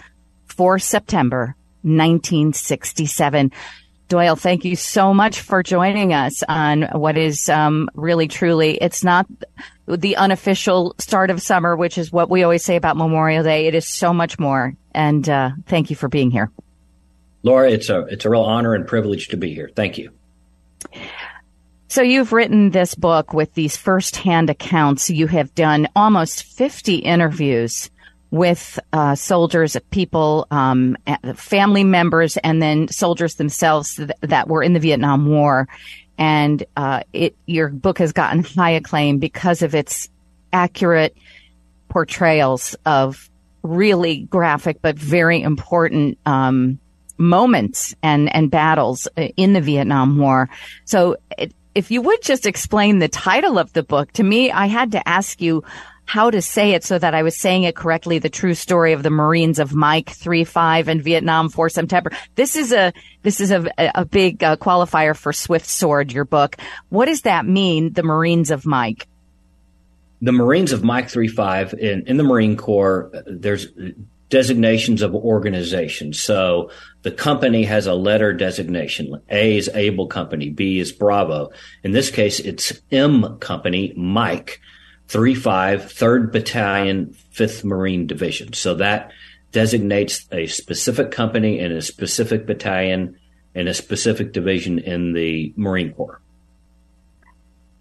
[0.48, 3.52] 4 September 1967.
[4.08, 9.04] Doyle, thank you so much for joining us on what is um, really truly, it's
[9.04, 9.26] not
[9.88, 13.68] the unofficial start of summer, which is what we always say about Memorial Day.
[13.68, 14.76] It is so much more.
[14.94, 16.52] And uh, thank you for being here.
[17.42, 19.70] Laura, it's a it's a real honor and privilege to be here.
[19.76, 20.12] Thank you.
[21.88, 25.10] So you've written this book with these firsthand accounts.
[25.10, 27.92] You have done almost 50 interviews
[28.32, 30.98] with uh, soldiers, people, um,
[31.36, 35.68] family members, and then soldiers themselves that were in the Vietnam War.
[36.18, 40.10] And uh, it, your book has gotten high acclaim because of its
[40.52, 41.16] accurate
[41.90, 43.30] portrayals of
[43.62, 46.80] really graphic but very important um,
[47.24, 49.08] moments and and battles
[49.38, 50.50] in the Vietnam War.
[50.86, 51.18] So,
[51.76, 55.08] if you would just explain the title of the book to me, I had to
[55.08, 55.64] ask you
[56.06, 58.20] how to say it so that I was saying it correctly.
[58.20, 62.12] The true story of the Marines of Mike three five and Vietnam for September.
[62.36, 66.12] This is a this is a a big uh, qualifier for Swift Sword.
[66.12, 66.58] Your book.
[66.90, 67.94] What does that mean?
[67.94, 69.08] The Marines of Mike
[70.24, 73.68] the Marines of Mike 35 in, in the Marine Corps, there's
[74.34, 76.20] designations of organizations.
[76.20, 76.72] So
[77.04, 79.22] the company has a letter designation.
[79.30, 81.52] A is Able Company, B is Bravo.
[81.84, 84.60] In this case, it's M Company, Mike
[85.10, 88.54] 35, 3rd Battalion, 5th Marine Division.
[88.54, 89.12] So that
[89.52, 93.16] designates a specific company and a specific battalion
[93.54, 96.20] and a specific division in the Marine Corps.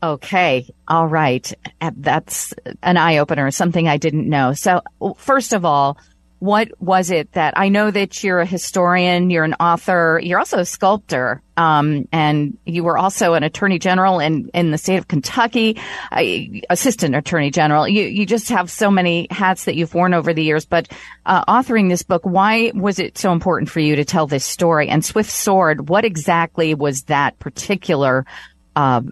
[0.02, 0.68] Okay.
[0.86, 1.50] All right.
[1.96, 4.52] That's an eye opener, something I didn't know.
[4.52, 4.82] So
[5.16, 5.96] first of all,
[6.42, 10.58] what was it that I know that you're a historian, you're an author, you're also
[10.58, 15.06] a sculptor, um, and you were also an attorney general in, in the state of
[15.06, 16.24] Kentucky, uh,
[16.68, 17.86] assistant attorney general.
[17.86, 20.88] You, you just have so many hats that you've worn over the years, but,
[21.26, 24.88] uh, authoring this book, why was it so important for you to tell this story?
[24.88, 28.26] And Swift Sword, what exactly was that particular,
[28.74, 29.02] uh,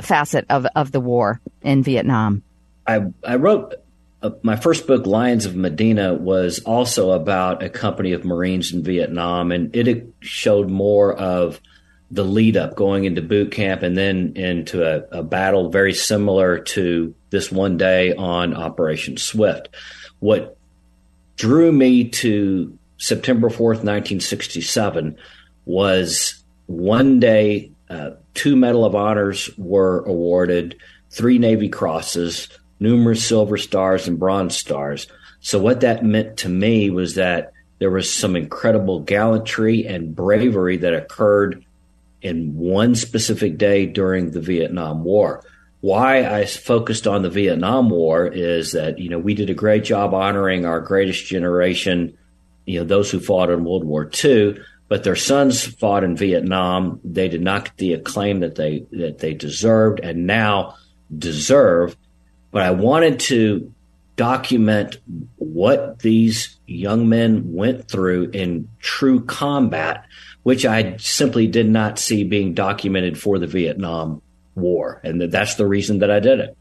[0.00, 2.44] facet of, of the war in Vietnam?
[2.86, 3.74] I, I wrote
[4.42, 9.52] my first book, Lions of Medina, was also about a company of Marines in Vietnam,
[9.52, 11.60] and it showed more of
[12.10, 16.58] the lead up going into boot camp and then into a, a battle very similar
[16.58, 19.68] to this one day on Operation Swift.
[20.18, 20.58] What
[21.36, 25.16] drew me to September 4th, 1967
[25.64, 30.76] was one day uh, two Medal of Honors were awarded,
[31.10, 32.48] three Navy Crosses,
[32.82, 35.06] numerous Silver Stars and Bronze Stars.
[35.40, 40.76] So what that meant to me was that there was some incredible gallantry and bravery
[40.78, 41.64] that occurred
[42.20, 45.44] in one specific day during the Vietnam War.
[45.80, 49.82] Why I focused on the Vietnam War is that, you know, we did a great
[49.82, 52.16] job honoring our greatest generation,
[52.66, 54.58] you know, those who fought in World War II
[54.92, 57.00] but their sons fought in Vietnam.
[57.02, 60.74] They did not get the acclaim that they that they deserved and now
[61.16, 61.96] deserve.
[62.52, 63.72] But I wanted to
[64.14, 64.98] document
[65.36, 70.04] what these young men went through in true combat,
[70.42, 74.22] which I simply did not see being documented for the Vietnam
[74.54, 76.56] War, and that's the reason that I did it.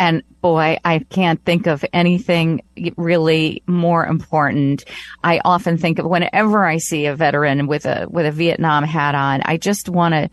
[0.00, 2.62] And boy, I can't think of anything
[2.96, 4.84] really more important.
[5.24, 9.16] I often think of whenever I see a veteran with a, with a Vietnam hat
[9.16, 10.30] on, I just want to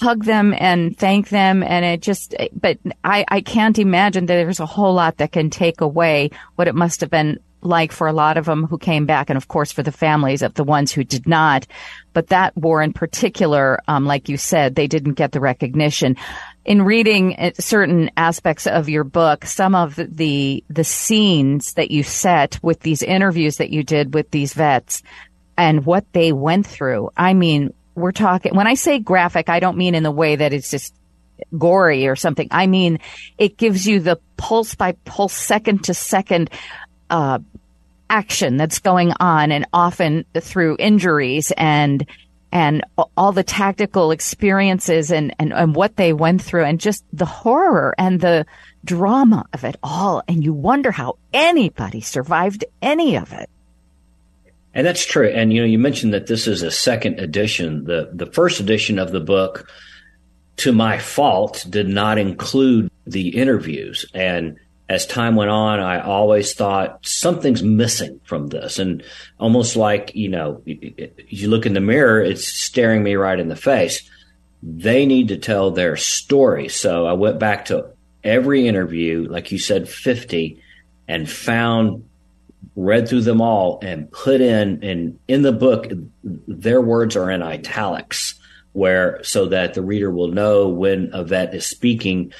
[0.00, 1.62] hug them and thank them.
[1.62, 5.50] And it just, but I, I can't imagine that there's a whole lot that can
[5.50, 9.06] take away what it must have been like for a lot of them who came
[9.06, 11.66] back, and of course for the families of the ones who did not.
[12.12, 16.16] But that war in particular, um, like you said, they didn't get the recognition
[16.64, 22.02] in reading uh, certain aspects of your book, some of the the scenes that you
[22.02, 25.02] set with these interviews that you did with these vets
[25.56, 27.10] and what they went through.
[27.16, 30.52] I mean, we're talking when I say graphic, I don't mean in the way that
[30.52, 30.94] it's just
[31.56, 32.48] gory or something.
[32.50, 33.00] I mean,
[33.38, 36.50] it gives you the pulse by pulse, second to second,
[37.10, 37.38] uh,
[38.08, 42.06] action that's going on and often through injuries and
[42.52, 42.84] and
[43.16, 47.94] all the tactical experiences and, and, and what they went through and just the horror
[47.98, 48.46] and the
[48.84, 50.22] drama of it all.
[50.26, 53.50] And you wonder how anybody survived any of it.
[54.76, 55.28] And that's true.
[55.28, 57.84] And you know, you mentioned that this is a second edition.
[57.84, 59.66] The the first edition of the book,
[60.58, 64.04] to my fault, did not include the interviews.
[64.12, 64.58] And
[64.90, 68.78] as time went on, I always thought something's missing from this.
[68.78, 69.02] And
[69.40, 73.56] almost like, you know, you look in the mirror, it's staring me right in the
[73.56, 74.08] face.
[74.62, 76.68] They need to tell their story.
[76.68, 77.86] So I went back to
[78.22, 80.62] every interview, like you said, 50,
[81.08, 82.04] and found,
[82.74, 85.90] read through them all and put in, and in the book,
[86.22, 88.34] their words are in italics
[88.72, 92.32] where, so that the reader will know when a vet is speaking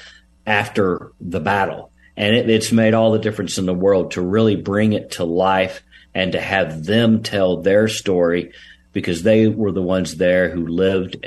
[0.45, 4.55] after the battle and it, it's made all the difference in the world to really
[4.55, 8.51] bring it to life and to have them tell their story
[8.91, 11.25] because they were the ones there who lived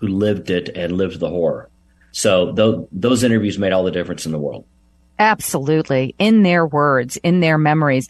[0.00, 1.68] who lived it and lived the horror.
[2.12, 4.64] So th- those interviews made all the difference in the world.
[5.18, 6.14] Absolutely.
[6.18, 8.08] In their words, in their memories.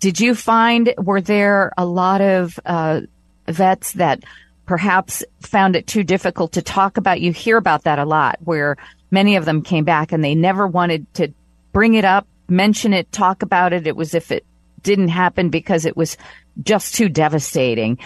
[0.00, 3.02] Did you find, were there a lot of uh,
[3.46, 4.22] vets that
[4.66, 7.20] perhaps found it too difficult to talk about?
[7.20, 8.76] You hear about that a lot where
[9.10, 11.32] many of them came back and they never wanted to
[11.72, 13.86] bring it up, mention it, talk about it.
[13.86, 14.44] It was if it
[14.82, 16.16] didn't happen because it was
[16.62, 17.98] just too devastating.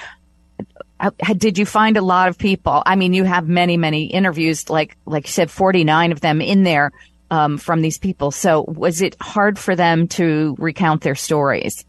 [1.01, 2.83] Uh, did you find a lot of people?
[2.87, 6.63] I mean, you have many, many interviews, like, like you said, 49 of them in
[6.63, 6.93] there
[7.33, 8.31] um, from these people.
[8.31, 11.83] So was it hard for them to recount their stories?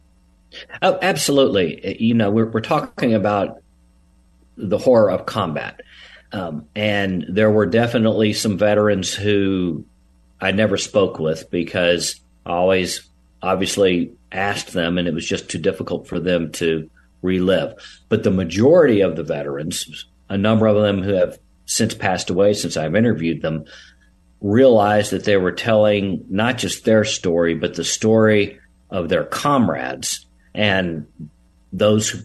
[0.81, 1.97] Oh, absolutely.
[1.99, 3.61] You know, we're, we're talking about
[4.55, 5.81] the horror of combat.
[6.31, 9.83] Um, and there were definitely some veterans who
[10.39, 13.09] I never spoke with because I always
[13.41, 16.89] obviously asked them and it was just too difficult for them to
[17.21, 17.73] relive.
[18.07, 22.53] But the majority of the veterans, a number of them who have since passed away
[22.53, 23.65] since I've interviewed them,
[24.43, 28.59] realized that they were telling not just their story, but the story
[28.91, 31.07] of their comrades and
[31.71, 32.19] those who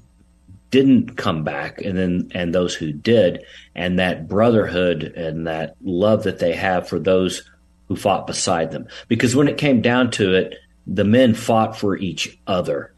[0.70, 3.42] didn't come back and then and those who did.
[3.74, 7.48] And that brotherhood and that love that they have for those
[7.86, 8.88] who fought beside them.
[9.06, 10.56] Because when it came down to it
[10.88, 12.92] the men fought for each other.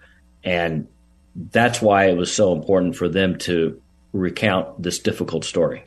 [0.45, 0.87] And
[1.35, 5.85] that's why it was so important for them to recount this difficult story.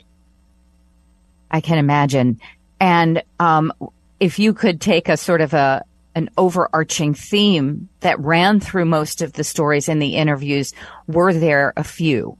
[1.50, 2.40] I can imagine
[2.80, 3.72] and um,
[4.20, 9.20] if you could take a sort of a an overarching theme that ran through most
[9.20, 10.72] of the stories in the interviews,
[11.08, 12.38] were there a few?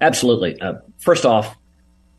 [0.00, 0.58] Absolutely.
[0.60, 1.56] Uh, first off,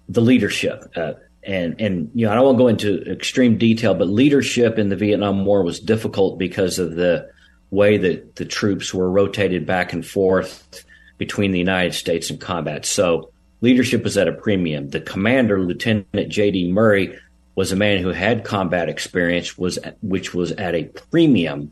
[0.08, 0.92] the leadership.
[0.96, 4.78] Uh, and, and, you know, I don't want to go into extreme detail, but leadership
[4.78, 7.30] in the Vietnam War was difficult because of the
[7.72, 10.86] way that the troops were rotated back and forth
[11.18, 12.86] between the United States and combat.
[12.86, 13.33] So
[13.64, 14.90] leadership was at a premium.
[14.90, 16.70] The commander, Lieutenant J.D.
[16.70, 17.18] Murray,
[17.56, 21.72] was a man who had combat experience, was which was at a premium.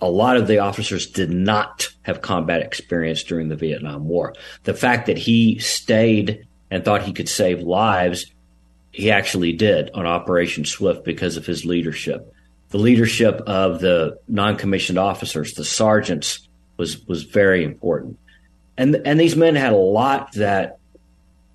[0.00, 4.34] A lot of the officers did not have combat experience during the Vietnam War.
[4.62, 8.26] The fact that he stayed and thought he could save lives,
[8.92, 12.32] he actually did on Operation Swift because of his leadership.
[12.68, 18.18] The leadership of the non-commissioned officers, the sergeants, was was very important.
[18.76, 20.78] And and these men had a lot that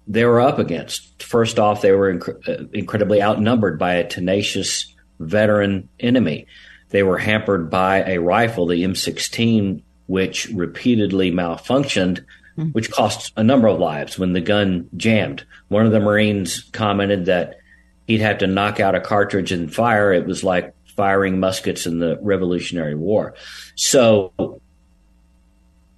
[0.09, 1.21] they were up against.
[1.21, 6.47] First off, they were inc- uh, incredibly outnumbered by a tenacious veteran enemy.
[6.89, 12.25] They were hampered by a rifle, the M16, which repeatedly malfunctioned,
[12.57, 12.69] mm-hmm.
[12.69, 15.45] which cost a number of lives when the gun jammed.
[15.67, 17.59] One of the Marines commented that
[18.07, 20.11] he'd have to knock out a cartridge and fire.
[20.11, 23.35] It was like firing muskets in the Revolutionary War.
[23.75, 24.33] So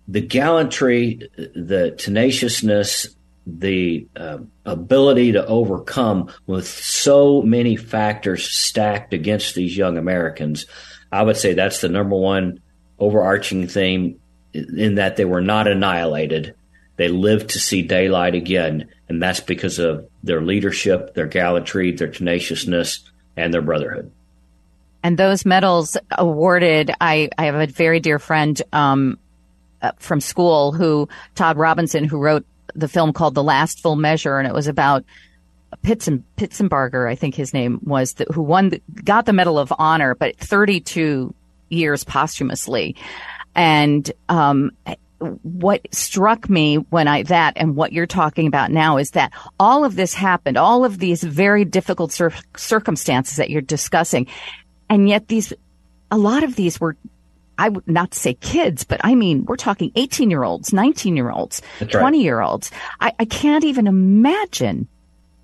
[0.10, 3.16] the gallantry, the tenaciousness,
[3.46, 10.66] the uh, ability to overcome with so many factors stacked against these young Americans,
[11.12, 12.62] I would say that's the number one
[13.00, 14.20] overarching theme
[14.54, 16.56] in that they were not annihilated.
[16.98, 22.10] They lived to see daylight again, and that's because of their leadership, their gallantry, their
[22.10, 24.12] tenaciousness, and their brotherhood.
[25.04, 29.18] And those medals awarded, I, I have a very dear friend um,
[29.82, 34.38] uh, from school who, Todd Robinson, who wrote the film called The Last Full Measure,
[34.38, 35.04] and it was about
[35.84, 40.16] Pitzen, Pitsenbarger, I think his name was, the, who won, got the Medal of Honor,
[40.16, 41.34] but 32
[41.70, 42.96] years posthumously.
[43.56, 44.72] And, um,
[45.44, 49.86] what struck me when I, that and what you're talking about now is that all
[49.86, 54.28] of this happened, all of these very difficult cir- circumstances that you're discussing.
[54.90, 55.54] And yet these,
[56.10, 56.98] a lot of these were
[57.58, 61.30] I would not say kids, but I mean, we're talking 18 year olds, 19 year
[61.30, 62.72] olds, 20 year olds.
[63.00, 64.88] I, I can't even imagine,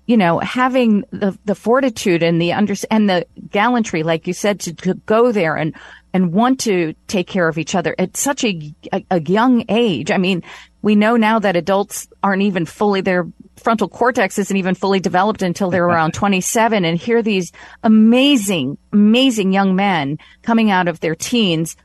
[0.06, 4.60] you know, having the, the fortitude and the under, and the gallantry, like you said,
[4.60, 5.74] to, to go there and,
[6.12, 10.10] and want to take care of each other at such a, a, a young age.
[10.10, 10.42] I mean,
[10.82, 15.42] we know now that adults aren't even fully, their frontal cortex isn't even fully developed
[15.42, 17.52] until they're around 27 and hear these
[17.82, 21.76] amazing, amazing young men coming out of their teens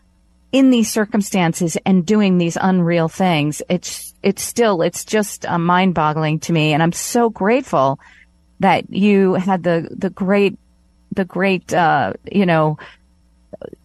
[0.53, 3.61] in these circumstances and doing these unreal things.
[3.67, 6.73] It's, it's still, it's just uh, mind boggling to me.
[6.73, 7.99] And I'm so grateful
[8.59, 10.57] that you had the, the great,
[11.11, 12.77] the great, uh, you know,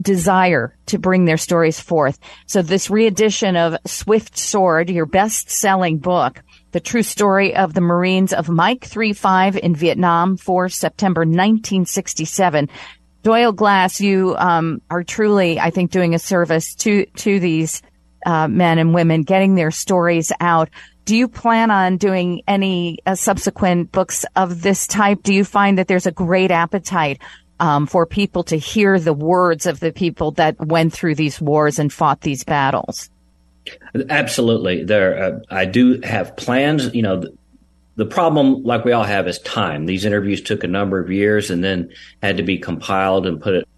[0.00, 2.18] desire to bring their stories forth.
[2.46, 6.42] So this reedition of Swift Sword, your best selling book,
[6.72, 12.68] the true story of the Marines of Mike 3-5 in Vietnam for September 1967
[13.22, 17.82] Doyle Glass, you um, are truly, I think, doing a service to to these
[18.24, 20.70] uh, men and women getting their stories out.
[21.04, 25.22] Do you plan on doing any uh, subsequent books of this type?
[25.22, 27.20] Do you find that there's a great appetite
[27.60, 31.78] um, for people to hear the words of the people that went through these wars
[31.78, 33.10] and fought these battles?
[34.08, 34.84] Absolutely.
[34.84, 36.94] There, uh, I do have plans.
[36.94, 37.24] You know,
[37.98, 39.86] the, problem, like we all have, is time.
[39.86, 41.92] These interviews took a number of years and then
[42.22, 43.68] had to be compiled and put it,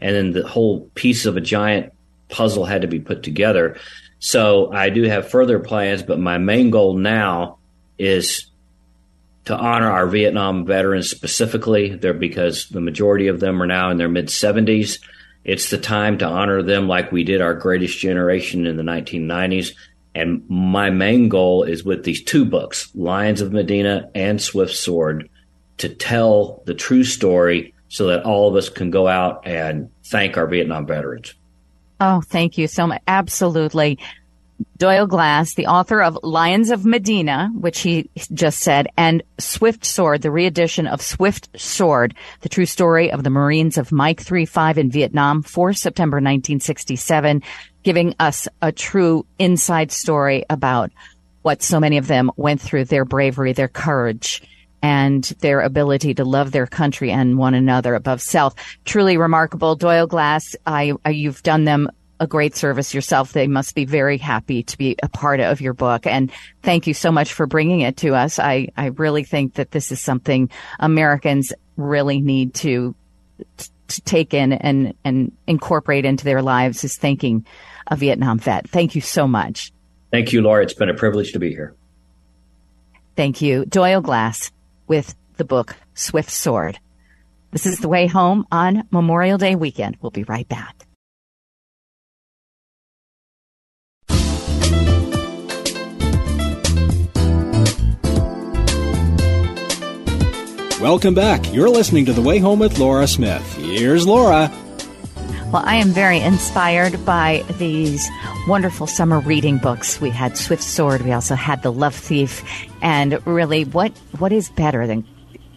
[0.00, 1.92] and then the whole piece of a giant
[2.30, 3.76] puzzle had to be put together.
[4.18, 7.58] So I do have further plans, but my main goal now
[7.98, 8.50] is
[9.44, 13.98] to honor our Vietnam veterans specifically there because the majority of them are now in
[13.98, 15.00] their mid 70s.
[15.44, 19.74] It's the time to honor them like we did our greatest generation in the 1990s.
[20.16, 25.28] And my main goal is with these two books, Lions of Medina and Swift Sword,
[25.76, 30.38] to tell the true story so that all of us can go out and thank
[30.38, 31.34] our Vietnam veterans.
[32.00, 33.02] Oh, thank you so much.
[33.06, 33.98] Absolutely.
[34.78, 40.22] Doyle Glass, the author of Lions of Medina, which he just said, and Swift Sword,
[40.22, 44.90] the reedition of Swift Sword, the true story of the Marines of Mike 3-5 in
[44.90, 47.42] Vietnam for September 1967,
[47.86, 50.90] giving us a true inside story about
[51.42, 54.42] what so many of them went through, their bravery, their courage,
[54.82, 58.56] and their ability to love their country and one another above self.
[58.84, 59.76] Truly remarkable.
[59.76, 63.32] Doyle Glass, I, I you've done them a great service yourself.
[63.32, 66.08] They must be very happy to be a part of your book.
[66.08, 66.32] And
[66.64, 68.40] thank you so much for bringing it to us.
[68.40, 72.96] I, I really think that this is something Americans really need to,
[73.86, 77.46] to take in and, and incorporate into their lives is thanking
[77.86, 78.68] a Vietnam vet.
[78.68, 79.72] Thank you so much.
[80.10, 80.62] Thank you, Laura.
[80.62, 81.74] It's been a privilege to be here.
[83.16, 83.64] Thank you.
[83.64, 84.52] Doyle Glass
[84.86, 86.78] with the book Swift Sword.
[87.50, 89.96] This is The Way Home on Memorial Day weekend.
[90.00, 90.86] We'll be right back.
[100.80, 101.52] Welcome back.
[101.54, 103.42] You're listening to The Way Home with Laura Smith.
[103.56, 104.52] Here's Laura.
[105.52, 108.10] Well, I am very inspired by these
[108.48, 110.00] wonderful summer reading books.
[110.00, 111.02] We had Swift Sword.
[111.02, 112.42] We also had The Love Thief.
[112.82, 115.06] And really, what, what is better than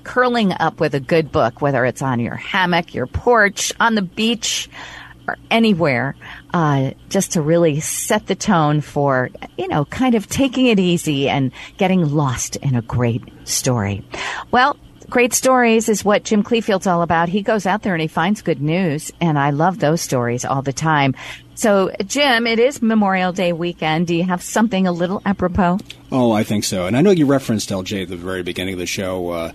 [0.04, 4.04] curling up with a good book, whether it's on your hammock, your porch, on the
[4.04, 4.70] beach,
[5.28, 6.16] or anywhere,
[6.54, 11.28] uh, just to really set the tone for, you know, kind of taking it easy
[11.28, 14.06] and getting lost in a great story.
[14.52, 14.78] Well,
[15.10, 17.30] Great stories is what Jim Cleefield's all about.
[17.30, 20.62] He goes out there and he finds good news, and I love those stories all
[20.62, 21.16] the time.
[21.56, 24.08] So, Jim, it is Memorial Day weekend.
[24.08, 25.80] Do you have something a little apropos?
[26.12, 26.86] Oh, I think so.
[26.86, 29.30] And I know you referenced LJ at the very beginning of the show.
[29.30, 29.52] Uh,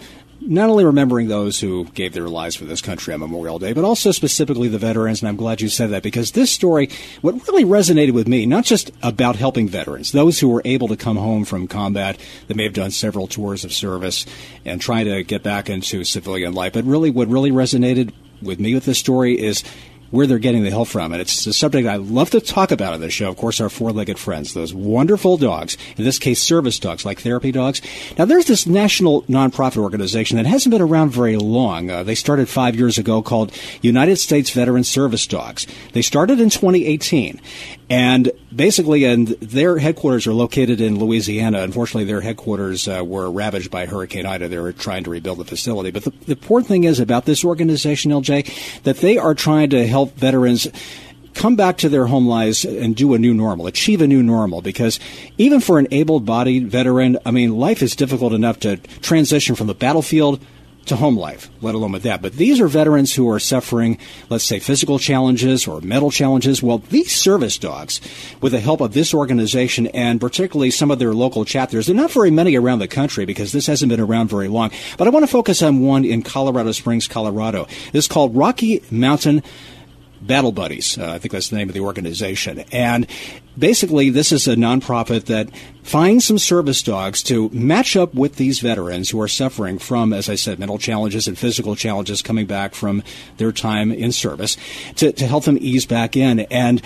[0.46, 3.84] not only remembering those who gave their lives for this country on Memorial Day, but
[3.84, 5.22] also specifically the veterans.
[5.22, 6.90] And I'm glad you said that because this story,
[7.22, 10.96] what really resonated with me, not just about helping veterans, those who were able to
[10.96, 14.26] come home from combat that may have done several tours of service
[14.64, 18.74] and trying to get back into civilian life, but really what really resonated with me
[18.74, 19.64] with this story is
[20.14, 21.12] where they're getting the help from.
[21.12, 23.28] And it's a subject I love to talk about on this show.
[23.28, 27.50] Of course, our four-legged friends, those wonderful dogs, in this case, service dogs, like therapy
[27.50, 27.82] dogs.
[28.16, 31.90] Now, there's this national nonprofit organization that hasn't been around very long.
[31.90, 33.50] Uh, they started five years ago called
[33.82, 35.66] United States Veteran Service Dogs.
[35.94, 37.40] They started in 2018.
[37.90, 41.60] And basically, and their headquarters are located in Louisiana.
[41.60, 44.48] Unfortunately, their headquarters uh, were ravaged by Hurricane Ida.
[44.48, 45.90] They were trying to rebuild the facility.
[45.90, 49.86] But the, the important thing is about this organization, LJ, that they are trying to
[49.86, 50.66] help veterans
[51.34, 54.62] come back to their home lives and do a new normal, achieve a new normal.
[54.62, 54.98] Because
[55.36, 59.66] even for an able bodied veteran, I mean, life is difficult enough to transition from
[59.66, 60.40] the battlefield
[60.84, 62.22] to home life, let alone with that.
[62.22, 66.62] But these are veterans who are suffering, let's say, physical challenges or mental challenges.
[66.62, 68.00] Well, these service dogs,
[68.40, 72.00] with the help of this organization and particularly some of their local chapters, there are
[72.00, 74.70] not very many around the country because this hasn't been around very long.
[74.98, 77.66] But I want to focus on one in Colorado Springs, Colorado.
[77.92, 79.42] Is called Rocky Mountain
[80.20, 80.98] Battle Buddies.
[80.98, 82.64] Uh, I think that's the name of the organization.
[82.72, 83.06] And
[83.58, 85.50] basically, this is a nonprofit that
[85.84, 90.30] finds some service dogs to match up with these veterans who are suffering from, as
[90.30, 93.02] I said, mental challenges and physical challenges coming back from
[93.36, 94.56] their time in service
[94.96, 96.40] to, to help them ease back in.
[96.40, 96.82] And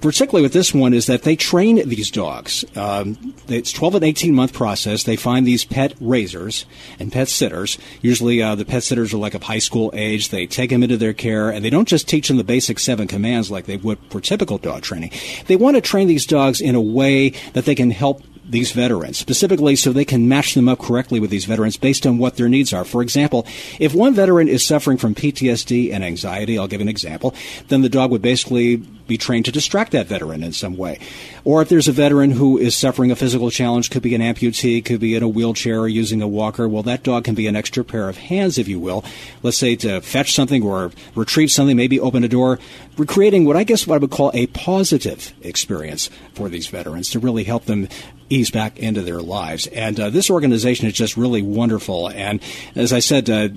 [0.00, 2.64] particularly with this one is that they train these dogs.
[2.76, 5.04] Um, it's 12 and 18 month process.
[5.04, 6.66] They find these pet raisers
[6.98, 7.78] and pet sitters.
[8.02, 10.30] Usually uh, the pet sitters are like of high school age.
[10.30, 13.06] They take them into their care and they don't just teach them the basic seven
[13.06, 15.12] commands like they would for typical dog training.
[15.46, 19.18] They want to train these dogs in a way that they can help these veterans,
[19.18, 22.48] specifically so they can match them up correctly with these veterans based on what their
[22.48, 22.84] needs are.
[22.84, 23.46] For example,
[23.78, 27.34] if one veteran is suffering from PTSD and anxiety, I'll give an example,
[27.68, 28.76] then the dog would basically
[29.06, 30.98] be trained to distract that veteran in some way.
[31.44, 34.84] Or if there's a veteran who is suffering a physical challenge, could be an amputee,
[34.84, 37.56] could be in a wheelchair or using a walker, well, that dog can be an
[37.56, 39.04] extra pair of hands, if you will.
[39.42, 42.58] Let's say to fetch something or retrieve something, maybe open a door.
[42.96, 47.10] We're creating what I guess what I would call a positive experience for these veterans
[47.10, 47.88] to really help them
[48.28, 49.66] ease back into their lives.
[49.68, 52.08] And uh, this organization is just really wonderful.
[52.08, 52.40] And
[52.74, 53.48] as I said, uh,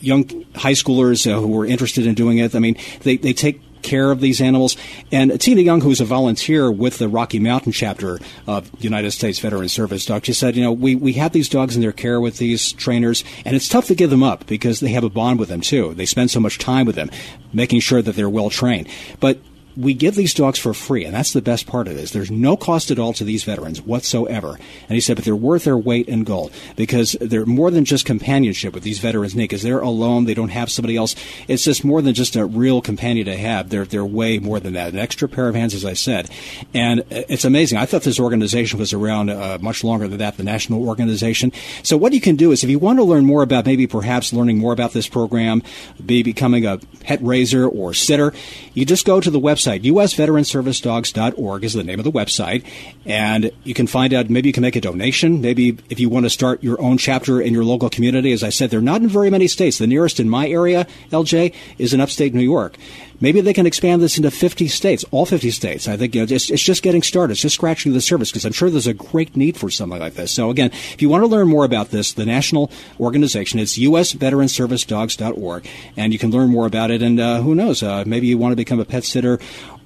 [0.00, 3.60] young high schoolers uh, who are interested in doing it, I mean, they, they take
[3.82, 4.76] care of these animals.
[5.12, 9.68] And Tina Young, who's a volunteer with the Rocky Mountain chapter of United States Veteran
[9.68, 12.38] Service Dog, she said, you know, we, we have these dogs in their care with
[12.38, 15.48] these trainers, and it's tough to give them up because they have a bond with
[15.48, 15.94] them too.
[15.94, 17.10] They spend so much time with them,
[17.52, 18.88] making sure that they're well trained.
[19.20, 19.38] But
[19.76, 22.10] we give these dogs for free, and that's the best part of this.
[22.10, 24.54] There's no cost at all to these veterans whatsoever.
[24.54, 28.06] And he said, but they're worth their weight in gold because they're more than just
[28.06, 30.24] companionship with these veterans need because they're alone.
[30.24, 31.14] They don't have somebody else.
[31.46, 33.68] It's just more than just a real companion to have.
[33.68, 34.94] They're, they're way more than that.
[34.94, 36.30] An extra pair of hands, as I said.
[36.72, 37.78] And it's amazing.
[37.78, 41.52] I thought this organization was around uh, much longer than that, the national organization.
[41.82, 44.32] So what you can do is if you want to learn more about maybe perhaps
[44.32, 45.62] learning more about this program,
[46.04, 48.32] be becoming a pet raiser or sitter,
[48.72, 49.82] you just go to the website website.
[49.82, 52.64] USVeteranServiceDogs.org is the name of the website.
[53.04, 55.40] And you can find out, maybe you can make a donation.
[55.40, 58.32] Maybe if you want to start your own chapter in your local community.
[58.32, 59.78] As I said, they're not in very many states.
[59.78, 62.76] The nearest in my area, LJ, is in upstate New York.
[63.20, 65.88] Maybe they can expand this into 50 states, all 50 states.
[65.88, 67.32] I think you know, it's, it's just getting started.
[67.32, 70.14] It's just scratching the surface because I'm sure there's a great need for something like
[70.14, 70.32] this.
[70.32, 75.66] So again, if you want to learn more about this, the national organization, it's usveteranservicedogs.org,
[75.96, 77.02] and you can learn more about it.
[77.02, 79.38] And uh, who knows, uh, maybe you want to become a pet sitter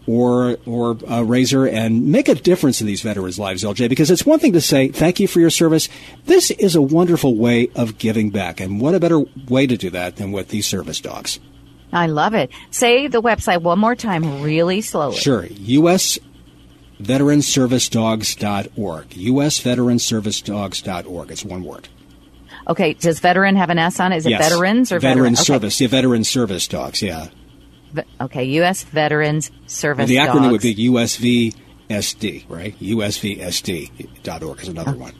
[0.07, 3.89] or or a raiser and make a difference in these veterans' lives, LJ.
[3.89, 5.89] Because it's one thing to say thank you for your service.
[6.25, 9.91] This is a wonderful way of giving back, and what a better way to do
[9.91, 11.39] that than with these service dogs.
[11.93, 12.51] I love it.
[12.71, 15.17] Say the website one more time, really slowly.
[15.17, 15.45] Sure.
[15.47, 16.19] U.S.
[17.03, 19.11] VeteranServiceDogs.org.
[19.11, 21.31] USVeteranServiceDogs.org.
[21.31, 21.89] It's one word.
[22.69, 22.95] Okay.
[22.95, 24.19] Does veteran have an S on it?
[24.19, 24.51] Is it yes.
[24.51, 25.35] veterans or veteran?
[25.35, 25.81] Veteran service.
[25.81, 27.01] Yeah, veteran service dogs.
[27.03, 27.29] Yeah.
[28.21, 28.45] okay.
[28.45, 28.85] U.S.
[28.85, 30.53] Veterans Service well, the acronym dogs.
[30.53, 32.79] would be USVSD, right?
[32.79, 35.15] USVSD.org is another one.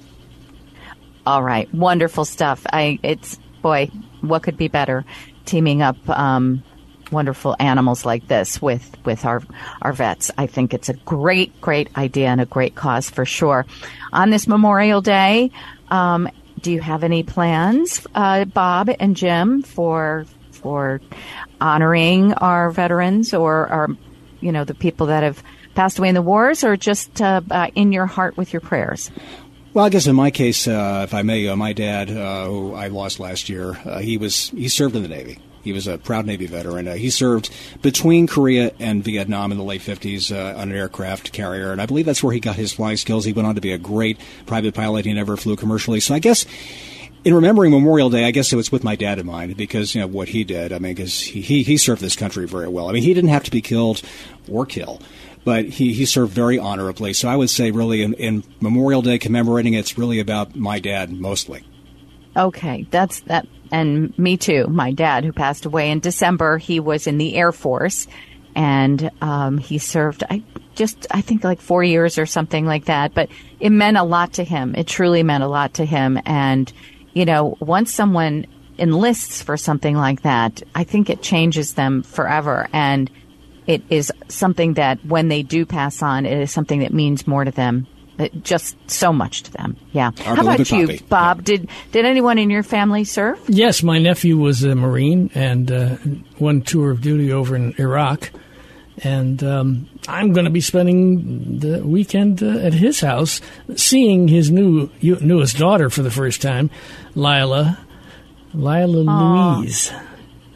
[1.27, 1.73] All right.
[1.75, 2.65] Wonderful stuff.
[2.73, 3.91] I, it's, boy,
[4.21, 5.05] what could be better?
[5.45, 6.63] Teaming up um,
[7.11, 9.43] wonderful animals like this with with our
[9.83, 10.31] our vets.
[10.37, 13.67] I think it's a great great idea and a great cause for sure.
[14.13, 15.51] On this Memorial Day,
[15.89, 16.29] um,
[16.61, 21.01] do you have any plans, uh, Bob and Jim, for for
[21.61, 23.89] honoring our veterans or our
[24.41, 25.43] you know the people that have
[25.75, 29.11] passed away in the wars, or just uh, uh, in your heart with your prayers?
[29.73, 32.75] Well, I guess in my case, uh, if I may, uh, my dad, uh, who
[32.75, 35.39] I lost last year, uh, he was he served in the Navy.
[35.63, 36.89] He was a proud Navy veteran.
[36.89, 37.51] Uh, he served
[37.81, 41.87] between Korea and Vietnam in the late 50s uh, on an aircraft carrier, and I
[41.87, 43.25] believe that's where he got his flying skills.
[43.25, 45.05] He went on to be a great private pilot.
[45.05, 46.01] He never flew commercially.
[46.01, 46.47] So I guess
[47.23, 50.01] in remembering Memorial Day, I guess it was with my dad in mind because you
[50.01, 50.73] know what he did.
[50.73, 52.89] I mean, because he, he, he served this country very well.
[52.89, 54.03] I mean, he didn't have to be killed
[54.51, 55.01] or kill
[55.45, 57.13] but he, he served very honorably.
[57.13, 61.13] So I would say, really, in, in Memorial Day commemorating, it's really about my dad
[61.13, 61.65] mostly.
[62.37, 63.47] Okay, that's that.
[63.73, 64.67] And me too.
[64.67, 68.07] My dad, who passed away in December, he was in the Air Force,
[68.55, 70.25] and um, he served.
[70.29, 70.43] I
[70.75, 73.15] just, I think, like four years or something like that.
[73.15, 73.29] But
[73.61, 74.75] it meant a lot to him.
[74.75, 76.19] It truly meant a lot to him.
[76.27, 76.73] And
[77.13, 78.47] you know, once someone
[78.79, 82.69] enlists for something like that, I think it changes them forever.
[82.73, 83.11] And
[83.71, 87.45] it is something that when they do pass on, it is something that means more
[87.45, 87.87] to them.
[88.43, 89.77] Just so much to them.
[89.93, 90.11] Yeah.
[90.27, 91.05] Our How about you, puppy.
[91.09, 91.39] Bob?
[91.39, 91.45] Yeah.
[91.45, 93.41] Did did anyone in your family serve?
[93.49, 95.97] Yes, my nephew was a Marine and uh,
[96.37, 98.31] one tour of duty over in Iraq.
[99.03, 103.41] And um, I'm going to be spending the weekend uh, at his house,
[103.77, 106.69] seeing his new newest daughter for the first time,
[107.15, 107.79] Lila,
[108.53, 109.59] Lila Aww.
[109.61, 109.93] Louise.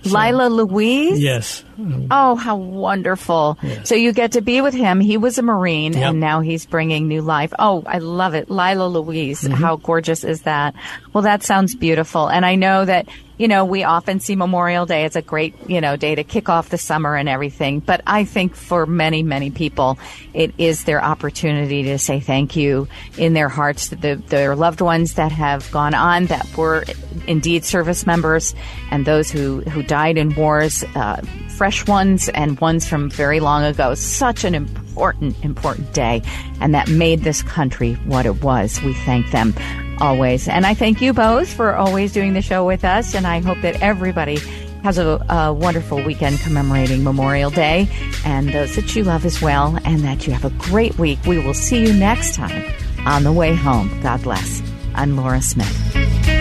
[0.07, 1.20] Lila Louise?
[1.20, 1.64] Yes.
[2.11, 3.59] Oh, how wonderful.
[3.62, 3.88] Yes.
[3.88, 5.00] So you get to be with him.
[5.00, 6.02] He was a Marine Yep.
[6.02, 7.52] and now he's bringing new life.
[7.59, 8.50] Oh, I love it.
[8.50, 9.42] Lila Louise.
[9.42, 9.55] Mm-hmm.
[9.55, 10.74] How gorgeous is that?
[11.12, 12.28] Well, that sounds beautiful.
[12.28, 15.80] And I know that, you know, we often see Memorial Day as a great, you
[15.80, 17.80] know, day to kick off the summer and everything.
[17.80, 19.99] But I think for many, many people,
[20.32, 24.80] it is their opportunity to say thank you in their hearts to the, their loved
[24.80, 26.85] ones that have gone on that were
[27.26, 28.55] indeed service members
[28.91, 31.20] and those who, who died in wars, uh,
[31.57, 33.95] fresh ones and ones from very long ago.
[33.95, 34.55] Such an
[34.95, 36.22] important, important day.
[36.61, 38.80] And that made this country what it was.
[38.82, 39.53] We thank them
[39.99, 40.47] always.
[40.47, 43.12] And I thank you both for always doing the show with us.
[43.12, 44.36] And I hope that everybody
[44.84, 47.88] has a, a wonderful weekend commemorating Memorial Day
[48.24, 51.18] and those that you love as well, and that you have a great week.
[51.26, 52.64] We will see you next time
[53.05, 53.90] on the way home.
[54.01, 54.62] God bless.
[54.95, 56.34] I'm Laura Smith.